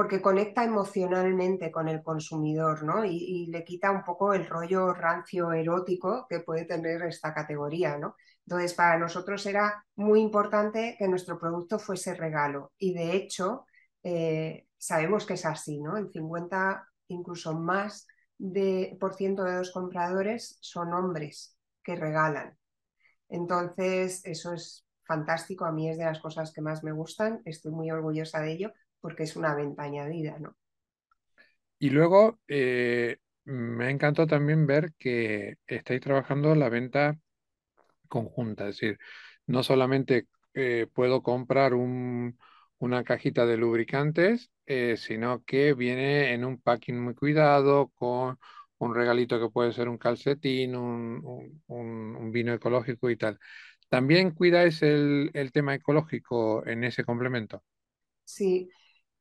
porque 0.00 0.22
conecta 0.22 0.64
emocionalmente 0.64 1.70
con 1.70 1.86
el 1.86 2.02
consumidor, 2.02 2.84
¿no? 2.84 3.04
Y, 3.04 3.48
le 3.48 3.64
quita 3.64 3.90
un 3.90 4.02
poco 4.02 4.32
el 4.32 4.46
rollo 4.46 4.94
rancio 4.94 5.52
erótico 5.52 6.24
que 6.26 6.40
puede 6.40 6.64
tener 6.64 7.02
esta 7.02 7.34
categoría, 7.34 7.98
¿no? 7.98 8.16
Entonces, 8.46 8.72
para 8.72 8.98
nosotros 8.98 9.44
era 9.44 9.84
muy 9.96 10.22
importante 10.22 10.96
que 10.98 11.06
nuestro 11.06 11.38
producto 11.38 11.78
fuese 11.78 12.14
regalo 12.14 12.72
y 12.78 12.94
de 12.94 13.14
hecho, 13.14 13.66
eh, 14.02 14.68
sabemos 14.78 15.26
que 15.26 15.34
es 15.34 15.44
así, 15.44 15.82
¿no? 15.82 15.98
El 15.98 16.10
50, 16.10 16.82
incluso 17.08 17.52
más 17.52 18.06
de, 18.38 18.96
por 18.98 19.12
ciento 19.14 19.44
de 19.44 19.58
los 19.58 19.70
compradores 19.70 20.56
son 20.62 20.94
hombres 20.94 21.58
que 21.84 21.94
regalan. 21.94 22.56
Entonces, 23.28 24.24
eso 24.24 24.54
es 24.54 24.86
fantástico, 25.04 25.66
a 25.66 25.72
mí 25.72 25.90
es 25.90 25.98
de 25.98 26.06
las 26.06 26.20
cosas 26.20 26.54
que 26.54 26.62
más 26.62 26.82
me 26.82 26.92
gustan, 26.92 27.42
estoy 27.44 27.72
muy 27.72 27.90
orgullosa 27.90 28.40
de 28.40 28.52
ello 28.52 28.72
porque 29.00 29.24
es 29.24 29.36
una 29.36 29.54
venta 29.54 29.82
añadida, 29.82 30.38
¿no? 30.38 30.56
Y 31.78 31.90
luego 31.90 32.38
eh, 32.48 33.16
me 33.44 33.90
encantó 33.90 34.26
también 34.26 34.66
ver 34.66 34.92
que 34.98 35.56
estáis 35.66 36.00
trabajando 36.00 36.54
la 36.54 36.68
venta 36.68 37.18
conjunta, 38.08 38.68
es 38.68 38.76
decir, 38.76 38.98
no 39.46 39.62
solamente 39.62 40.26
eh, 40.54 40.86
puedo 40.92 41.22
comprar 41.22 41.74
una 41.74 43.04
cajita 43.04 43.46
de 43.46 43.56
lubricantes, 43.56 44.50
eh, 44.66 44.96
sino 44.98 45.42
que 45.44 45.74
viene 45.74 46.34
en 46.34 46.44
un 46.44 46.60
packing 46.60 47.00
muy 47.00 47.14
cuidado, 47.14 47.88
con 47.94 48.38
un 48.78 48.94
regalito 48.94 49.40
que 49.40 49.50
puede 49.50 49.72
ser 49.72 49.88
un 49.88 49.98
calcetín, 49.98 50.76
un, 50.76 52.30
vino 52.32 52.52
ecológico 52.52 53.10
y 53.10 53.16
tal. 53.16 53.38
¿También 53.88 54.32
cuidáis 54.32 54.82
el, 54.82 55.30
el 55.34 55.52
tema 55.52 55.74
ecológico 55.74 56.66
en 56.66 56.84
ese 56.84 57.04
complemento? 57.04 57.62
Sí, 58.24 58.70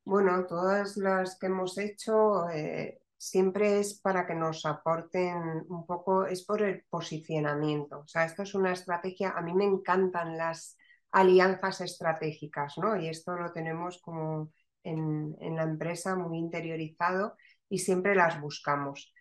bueno, 0.09 0.45
todas 0.47 0.97
las 0.97 1.37
que 1.37 1.47
hemos 1.47 1.77
hecho 1.77 2.49
eh, 2.49 3.01
siempre 3.17 3.79
es 3.79 3.99
para 4.01 4.25
que 4.25 4.35
nos 4.35 4.65
aporten 4.65 5.65
un 5.69 5.85
poco, 5.85 6.25
es 6.25 6.43
por 6.45 6.61
el 6.61 6.83
posicionamiento. 6.89 7.99
O 7.99 8.07
sea, 8.07 8.25
esto 8.25 8.43
es 8.43 8.55
una 8.55 8.73
estrategia, 8.73 9.31
a 9.31 9.41
mí 9.41 9.53
me 9.53 9.65
encantan 9.65 10.37
las 10.37 10.77
alianzas 11.11 11.81
estratégicas, 11.81 12.77
¿no? 12.77 12.95
Y 12.99 13.07
esto 13.09 13.35
lo 13.35 13.51
tenemos 13.51 14.01
como 14.01 14.51
en, 14.83 15.35
en 15.39 15.55
la 15.55 15.63
empresa 15.63 16.15
muy 16.15 16.37
interiorizado 16.37 17.35
y 17.69 17.79
siempre 17.79 18.15
las 18.15 18.41
buscamos. 18.41 19.13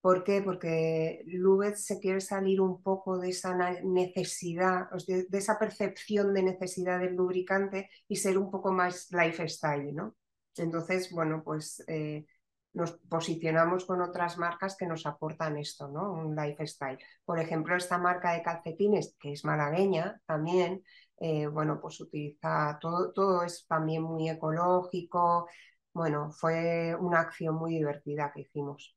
¿Por 0.00 0.22
qué? 0.24 0.42
Porque 0.42 1.22
Lubet 1.26 1.76
se 1.76 1.98
quiere 1.98 2.20
salir 2.20 2.60
un 2.60 2.82
poco 2.82 3.18
de 3.18 3.30
esa 3.30 3.54
necesidad, 3.82 4.88
de, 5.06 5.26
esa 5.32 5.58
percepción 5.58 6.32
de 6.34 6.42
necesidad 6.44 7.00
del 7.00 7.16
lubricante 7.16 7.90
y 8.06 8.16
ser 8.16 8.38
un 8.38 8.50
poco 8.50 8.72
más 8.72 9.08
lifestyle, 9.10 9.94
¿no? 9.94 10.14
Entonces, 10.58 11.10
bueno, 11.12 11.42
pues 11.44 11.82
eh, 11.88 12.26
nos 12.72 12.92
posicionamos 12.92 13.84
con 13.84 14.00
otras 14.02 14.38
marcas 14.38 14.76
que 14.76 14.86
nos 14.86 15.06
aportan 15.06 15.56
esto, 15.56 15.88
¿no? 15.88 16.12
Un 16.12 16.36
lifestyle. 16.36 16.98
Por 17.24 17.40
ejemplo, 17.40 17.76
esta 17.76 17.98
marca 17.98 18.32
de 18.32 18.42
calcetines, 18.42 19.16
que 19.20 19.32
es 19.32 19.44
malagueña 19.44 20.20
también, 20.26 20.82
eh, 21.20 21.46
bueno, 21.46 21.80
pues 21.80 22.00
utiliza 22.00 22.78
todo, 22.80 23.12
todo 23.12 23.42
es 23.42 23.66
también 23.66 24.02
muy 24.02 24.28
ecológico. 24.28 25.48
Bueno, 25.92 26.30
fue 26.30 26.94
una 27.00 27.20
acción 27.20 27.56
muy 27.56 27.74
divertida 27.74 28.32
que 28.32 28.42
hicimos. 28.42 28.96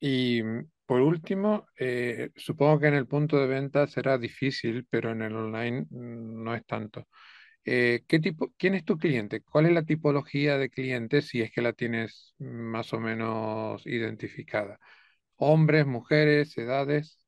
Y 0.00 0.42
mm, 0.42 0.68
por 0.86 1.00
último, 1.00 1.66
eh, 1.78 2.30
supongo 2.34 2.80
que 2.80 2.88
en 2.88 2.94
el 2.94 3.06
punto 3.06 3.38
de 3.38 3.46
venta 3.46 3.86
será 3.86 4.18
difícil, 4.18 4.86
pero 4.90 5.12
en 5.12 5.22
el 5.22 5.36
online 5.36 5.86
mm, 5.90 6.42
no 6.44 6.54
es 6.54 6.64
tanto. 6.66 7.06
Eh, 7.66 8.04
¿qué 8.06 8.20
tipo, 8.20 8.52
quién 8.56 8.74
es 8.74 8.84
tu 8.84 8.96
cliente? 8.96 9.42
¿Cuál 9.42 9.66
es 9.66 9.72
la 9.72 9.82
tipología 9.82 10.56
de 10.56 10.70
cliente 10.70 11.20
si 11.20 11.42
es 11.42 11.50
que 11.50 11.62
la 11.62 11.72
tienes 11.72 12.34
más 12.38 12.92
o 12.92 13.00
menos 13.00 13.86
identificada? 13.86 14.78
¿Hombres, 15.36 15.86
mujeres, 15.86 16.56
edades? 16.56 17.18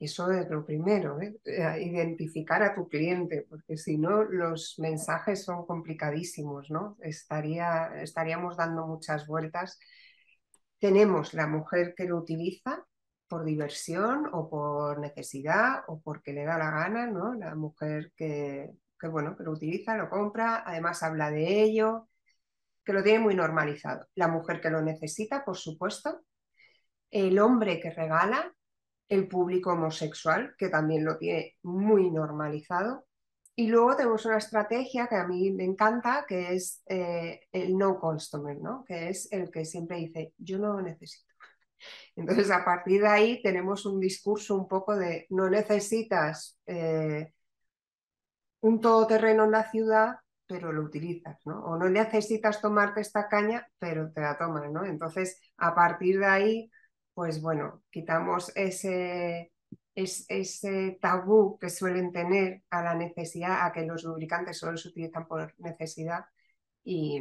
Eso 0.00 0.30
es 0.32 0.48
lo 0.48 0.64
primero, 0.64 1.20
¿eh? 1.20 1.36
identificar 1.80 2.62
a 2.62 2.74
tu 2.74 2.88
cliente, 2.88 3.46
porque 3.48 3.76
si 3.76 3.98
no 3.98 4.22
los 4.24 4.78
mensajes 4.78 5.44
son 5.44 5.66
complicadísimos, 5.66 6.70
¿no? 6.70 6.96
Estaría, 7.02 8.00
estaríamos 8.00 8.56
dando 8.56 8.86
muchas 8.86 9.26
vueltas 9.26 9.78
tenemos 10.78 11.34
la 11.34 11.46
mujer 11.46 11.94
que 11.96 12.04
lo 12.06 12.18
utiliza 12.18 12.84
por 13.28 13.44
diversión 13.44 14.28
o 14.32 14.48
por 14.48 14.98
necesidad 15.00 15.82
o 15.88 16.00
porque 16.00 16.32
le 16.32 16.44
da 16.44 16.58
la 16.58 16.70
gana, 16.70 17.06
¿no? 17.06 17.34
La 17.34 17.54
mujer 17.54 18.12
que, 18.16 18.70
bueno, 19.06 19.36
que 19.36 19.44
lo 19.44 19.52
utiliza, 19.52 19.96
lo 19.96 20.10
compra, 20.10 20.64
además 20.66 21.02
habla 21.04 21.30
de 21.30 21.62
ello, 21.62 22.08
que 22.84 22.92
lo 22.92 23.02
tiene 23.02 23.20
muy 23.20 23.34
normalizado. 23.34 24.06
La 24.14 24.28
mujer 24.28 24.60
que 24.60 24.70
lo 24.70 24.82
necesita, 24.82 25.44
por 25.44 25.56
supuesto. 25.56 26.22
El 27.10 27.38
hombre 27.38 27.80
que 27.80 27.90
regala, 27.90 28.52
el 29.08 29.28
público 29.28 29.72
homosexual, 29.72 30.54
que 30.58 30.68
también 30.68 31.04
lo 31.04 31.18
tiene 31.18 31.56
muy 31.62 32.10
normalizado. 32.10 33.06
Y 33.54 33.66
luego 33.66 33.96
tenemos 33.96 34.24
una 34.24 34.38
estrategia 34.38 35.06
que 35.06 35.16
a 35.16 35.26
mí 35.26 35.50
me 35.50 35.64
encanta, 35.64 36.24
que 36.26 36.54
es 36.54 36.82
eh, 36.86 37.40
el 37.52 37.76
no 37.76 37.98
customer, 38.00 38.56
¿no? 38.58 38.84
que 38.86 39.08
es 39.08 39.30
el 39.32 39.50
que 39.50 39.64
siempre 39.64 39.98
dice, 39.98 40.32
yo 40.38 40.58
no 40.58 40.74
lo 40.74 40.80
necesito. 40.80 41.34
Entonces, 42.16 42.50
a 42.50 42.64
partir 42.64 43.02
de 43.02 43.08
ahí 43.08 43.42
tenemos 43.42 43.84
un 43.84 44.00
discurso 44.00 44.54
un 44.54 44.68
poco 44.68 44.96
de, 44.96 45.26
no 45.30 45.50
necesitas 45.50 46.58
eh, 46.66 47.32
un 48.60 48.80
todoterreno 48.80 49.44
en 49.44 49.52
la 49.52 49.70
ciudad, 49.70 50.16
pero 50.46 50.72
lo 50.72 50.82
utilizas, 50.82 51.38
¿no? 51.46 51.64
O 51.64 51.76
no 51.76 51.88
necesitas 51.88 52.60
tomarte 52.60 53.00
esta 53.00 53.28
caña, 53.28 53.68
pero 53.78 54.10
te 54.12 54.20
la 54.20 54.38
tomas, 54.38 54.70
¿no? 54.70 54.84
Entonces, 54.84 55.40
a 55.56 55.74
partir 55.74 56.18
de 56.18 56.26
ahí, 56.26 56.70
pues 57.14 57.40
bueno, 57.42 57.82
quitamos 57.90 58.52
ese 58.54 59.52
es 59.98 60.26
ese 60.28 60.96
tabú 61.00 61.58
que 61.58 61.70
suelen 61.70 62.12
tener 62.12 62.62
a 62.70 62.82
la 62.82 62.94
necesidad, 62.94 63.66
a 63.66 63.72
que 63.72 63.84
los 63.84 64.04
lubricantes 64.04 64.58
solo 64.58 64.76
se 64.76 64.88
utilizan 64.88 65.26
por 65.26 65.54
necesidad 65.58 66.24
y, 66.84 67.20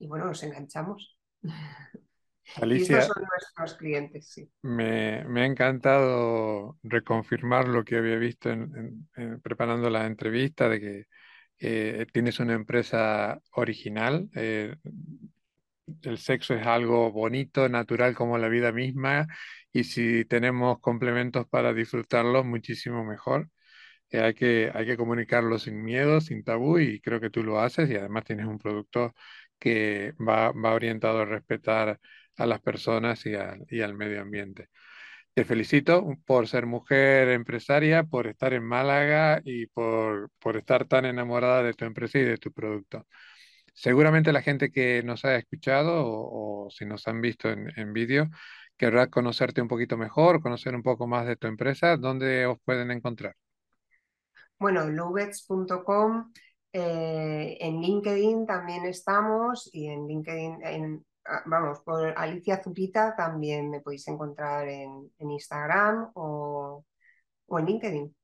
bueno, 0.00 0.26
nos 0.26 0.42
enganchamos. 0.42 1.18
Alicia, 2.56 3.02
son 3.02 3.24
nuestros 3.30 3.74
clientes, 3.74 4.28
sí. 4.28 4.48
Me, 4.62 5.22
ha 5.22 5.46
encantado 5.46 6.78
reconfirmar 6.82 7.68
lo 7.68 7.84
que 7.84 7.96
había 7.96 8.16
visto 8.16 8.50
en, 8.50 9.08
preparando 9.42 9.90
la 9.90 10.06
entrevista, 10.06 10.68
de 10.68 10.80
que 10.80 11.04
eh, 11.58 12.06
tienes 12.12 12.40
una 12.40 12.54
empresa 12.54 13.40
original. 13.52 14.28
Eh, 14.34 14.74
el 16.02 16.18
sexo 16.18 16.54
es 16.54 16.66
algo 16.66 17.10
bonito, 17.12 17.68
natural 17.68 18.14
como 18.14 18.38
la 18.38 18.48
vida 18.48 18.72
misma, 18.72 19.26
y 19.72 19.84
si 19.84 20.24
tenemos 20.24 20.80
complementos 20.80 21.46
para 21.48 21.72
disfrutarlos, 21.72 22.44
muchísimo 22.44 23.04
mejor. 23.04 23.50
Eh, 24.10 24.20
hay 24.20 24.34
que, 24.34 24.70
hay 24.74 24.86
que 24.86 24.96
comunicarlo 24.96 25.58
sin 25.58 25.82
miedo, 25.82 26.20
sin 26.20 26.44
tabú, 26.44 26.78
y 26.78 27.00
creo 27.00 27.20
que 27.20 27.30
tú 27.30 27.42
lo 27.42 27.60
haces, 27.60 27.90
y 27.90 27.96
además 27.96 28.24
tienes 28.24 28.46
un 28.46 28.58
producto 28.58 29.14
que 29.58 30.14
va, 30.20 30.52
va 30.52 30.74
orientado 30.74 31.20
a 31.20 31.24
respetar 31.24 32.00
a 32.36 32.46
las 32.46 32.60
personas 32.60 33.24
y, 33.26 33.32
y 33.68 33.80
al 33.80 33.94
medio 33.94 34.22
ambiente. 34.22 34.68
Te 35.34 35.44
felicito 35.44 36.16
por 36.26 36.46
ser 36.46 36.64
mujer 36.64 37.28
empresaria, 37.30 38.04
por 38.04 38.28
estar 38.28 38.52
en 38.54 38.62
Málaga 38.62 39.40
y 39.44 39.66
por, 39.66 40.30
por 40.38 40.56
estar 40.56 40.86
tan 40.86 41.06
enamorada 41.06 41.64
de 41.64 41.74
tu 41.74 41.84
empresa 41.84 42.18
y 42.20 42.22
de 42.22 42.38
tu 42.38 42.52
producto. 42.52 43.04
Seguramente 43.74 44.32
la 44.32 44.42
gente 44.42 44.70
que 44.70 45.02
nos 45.02 45.24
haya 45.24 45.38
escuchado 45.38 46.04
o, 46.06 46.70
si 46.70 46.86
nos 46.86 47.08
han 47.08 47.20
visto 47.20 47.50
en, 47.50 47.92
vídeo 47.92 48.28
querrá 48.76 49.08
conocerte 49.08 49.60
un 49.60 49.66
poquito 49.66 49.96
mejor, 49.96 50.40
conocer 50.40 50.74
un 50.76 50.84
poco 50.84 51.08
más 51.08 51.26
de 51.26 51.36
tu 51.36 51.48
empresa. 51.48 51.96
¿Dónde 51.96 52.46
os 52.46 52.58
pueden 52.64 52.92
encontrar? 52.92 53.34
Bueno, 54.56 54.88
lubets.com, 54.88 56.32
eh, 56.72 57.56
en 57.60 57.80
LinkedIn 57.80 58.46
también 58.46 58.84
estamos 58.84 59.68
y 59.72 59.88
en 59.88 60.06
LinkedIn, 60.06 61.04
vamos, 61.46 61.80
por 61.80 62.12
Alicia 62.16 62.62
Zupita 62.62 63.14
también 63.16 63.70
me 63.70 63.80
podéis 63.80 64.06
encontrar 64.08 64.68
en, 64.68 65.10
Instagram 65.18 66.10
o 66.14 66.84
en 67.48 67.66
LinkedIn. 67.66 68.14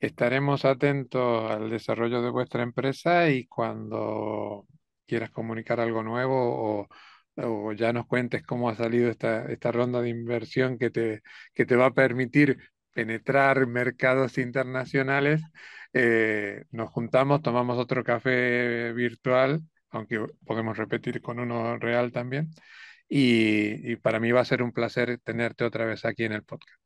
Estaremos 0.00 0.64
atentos 0.64 1.50
al 1.50 1.68
desarrollo 1.68 2.22
de 2.22 2.30
vuestra 2.30 2.62
empresa 2.62 3.28
y 3.28 3.46
cuando 3.46 4.66
quieras 5.06 5.30
comunicar 5.30 5.78
algo 5.78 6.02
nuevo 6.02 6.88
o, 7.36 7.72
ya 7.72 7.92
nos 7.92 8.06
cuentes 8.06 8.42
cómo 8.42 8.68
ha 8.68 8.74
salido 8.74 9.10
esta, 9.10 9.44
esta 9.46 9.72
ronda 9.72 10.00
de 10.00 10.08
inversión 10.08 10.78
que 10.78 10.90
te, 10.90 11.22
que 11.54 11.66
te 11.66 11.76
va 11.76 11.86
a 11.86 11.94
permitir 11.94 12.58
penetrar 12.92 13.66
mercados 13.66 14.38
internacionales, 14.38 15.42
eh, 15.92 16.64
nos 16.70 16.90
juntamos, 16.90 17.42
tomamos 17.42 17.78
otro 17.78 18.02
café 18.04 18.92
virtual, 18.92 19.60
aunque 19.90 20.24
podemos 20.46 20.76
repetir 20.76 21.20
con 21.22 21.40
uno 21.40 21.78
real 21.78 22.12
también. 22.12 22.50
y 23.08 23.96
para 23.96 24.20
mí 24.20 24.30
va 24.32 24.40
a 24.40 24.44
ser 24.44 24.62
un 24.62 24.72
placer 24.72 25.18
tenerte 25.24 25.64
otra 25.64 25.84
vez 25.84 26.04
aquí 26.04 26.24
en 26.24 26.32
el 26.32 26.44
podcast. 26.44 26.80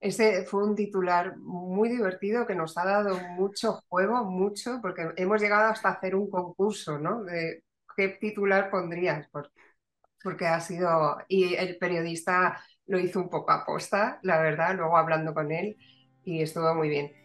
Ese 0.00 0.44
fue 0.44 0.64
un 0.64 0.74
titular 0.76 1.36
muy 1.38 1.88
divertido 1.88 2.46
que 2.46 2.54
nos 2.54 2.76
ha 2.76 2.84
dado 2.84 3.18
mucho 3.38 3.80
juego, 3.88 4.24
mucho, 4.24 4.78
porque 4.82 5.12
hemos 5.16 5.40
llegado 5.40 5.70
hasta 5.70 5.88
hacer 5.88 6.14
un 6.14 6.28
concurso, 6.28 6.98
¿no? 6.98 7.24
De 7.24 7.64
qué 7.96 8.08
titular 8.08 8.70
pondrías, 8.70 9.26
porque 10.22 10.46
ha 10.46 10.60
sido, 10.60 11.16
y 11.26 11.54
el 11.54 11.78
periodista 11.78 12.62
lo 12.86 12.98
hizo 12.98 13.18
un 13.20 13.30
poco 13.30 13.52
aposta, 13.52 14.18
la 14.22 14.40
verdad, 14.40 14.76
luego 14.76 14.98
hablando 14.98 15.32
con 15.32 15.50
él, 15.50 15.76
y 16.22 16.42
estuvo 16.42 16.74
muy 16.74 16.90
bien. 16.90 17.23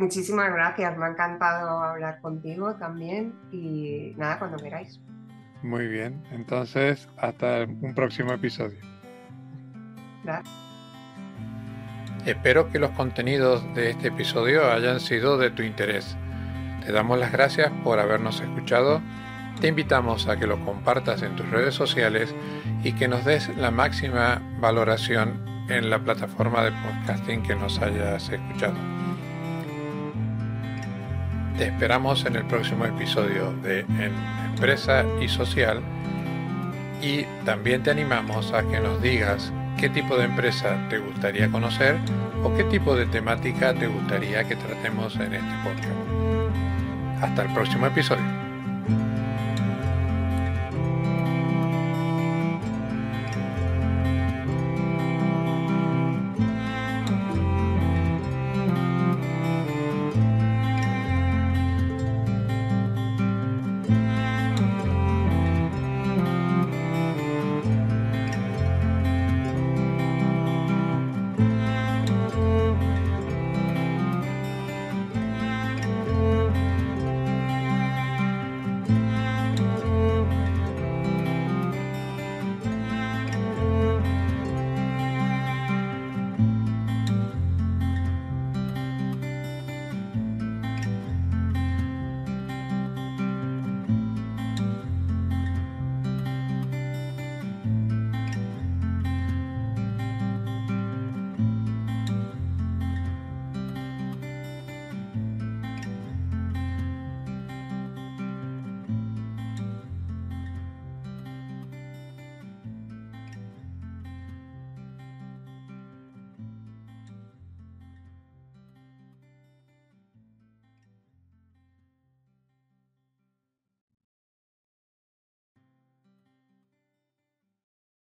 Muchísimas 0.00 0.50
gracias, 0.50 0.96
me 0.96 1.04
ha 1.04 1.08
encantado 1.10 1.82
hablar 1.82 2.22
contigo 2.22 2.74
también 2.76 3.34
y 3.52 4.14
nada, 4.16 4.38
cuando 4.38 4.56
queráis. 4.56 4.98
Muy 5.62 5.88
bien, 5.88 6.24
entonces 6.32 7.06
hasta 7.18 7.64
un 7.64 7.94
próximo 7.94 8.32
episodio. 8.32 8.78
Gracias. 10.24 10.54
Espero 12.24 12.70
que 12.70 12.78
los 12.78 12.92
contenidos 12.92 13.62
de 13.74 13.90
este 13.90 14.08
episodio 14.08 14.72
hayan 14.72 15.00
sido 15.00 15.36
de 15.36 15.50
tu 15.50 15.62
interés. 15.62 16.16
Te 16.82 16.92
damos 16.92 17.18
las 17.18 17.30
gracias 17.30 17.70
por 17.84 17.98
habernos 17.98 18.40
escuchado. 18.40 19.02
Te 19.60 19.68
invitamos 19.68 20.28
a 20.28 20.38
que 20.38 20.46
lo 20.46 20.64
compartas 20.64 21.20
en 21.20 21.36
tus 21.36 21.46
redes 21.50 21.74
sociales 21.74 22.34
y 22.82 22.94
que 22.94 23.06
nos 23.06 23.26
des 23.26 23.54
la 23.58 23.70
máxima 23.70 24.40
valoración 24.60 25.44
en 25.68 25.90
la 25.90 25.98
plataforma 25.98 26.64
de 26.64 26.72
podcasting 26.72 27.42
que 27.42 27.54
nos 27.54 27.78
hayas 27.80 28.30
escuchado. 28.30 28.99
Te 31.60 31.66
esperamos 31.66 32.24
en 32.24 32.36
el 32.36 32.46
próximo 32.46 32.86
episodio 32.86 33.52
de 33.62 33.80
Empresa 33.80 35.04
y 35.20 35.28
Social 35.28 35.82
y 37.02 37.24
también 37.44 37.82
te 37.82 37.90
animamos 37.90 38.54
a 38.54 38.62
que 38.62 38.80
nos 38.80 39.02
digas 39.02 39.52
qué 39.78 39.90
tipo 39.90 40.16
de 40.16 40.24
empresa 40.24 40.78
te 40.88 40.96
gustaría 40.96 41.50
conocer 41.50 41.98
o 42.42 42.54
qué 42.54 42.64
tipo 42.64 42.96
de 42.96 43.04
temática 43.04 43.74
te 43.74 43.88
gustaría 43.88 44.42
que 44.44 44.56
tratemos 44.56 45.14
en 45.16 45.34
este 45.34 45.54
podcast. 45.62 47.22
Hasta 47.22 47.42
el 47.42 47.52
próximo 47.52 47.88
episodio. 47.88 48.49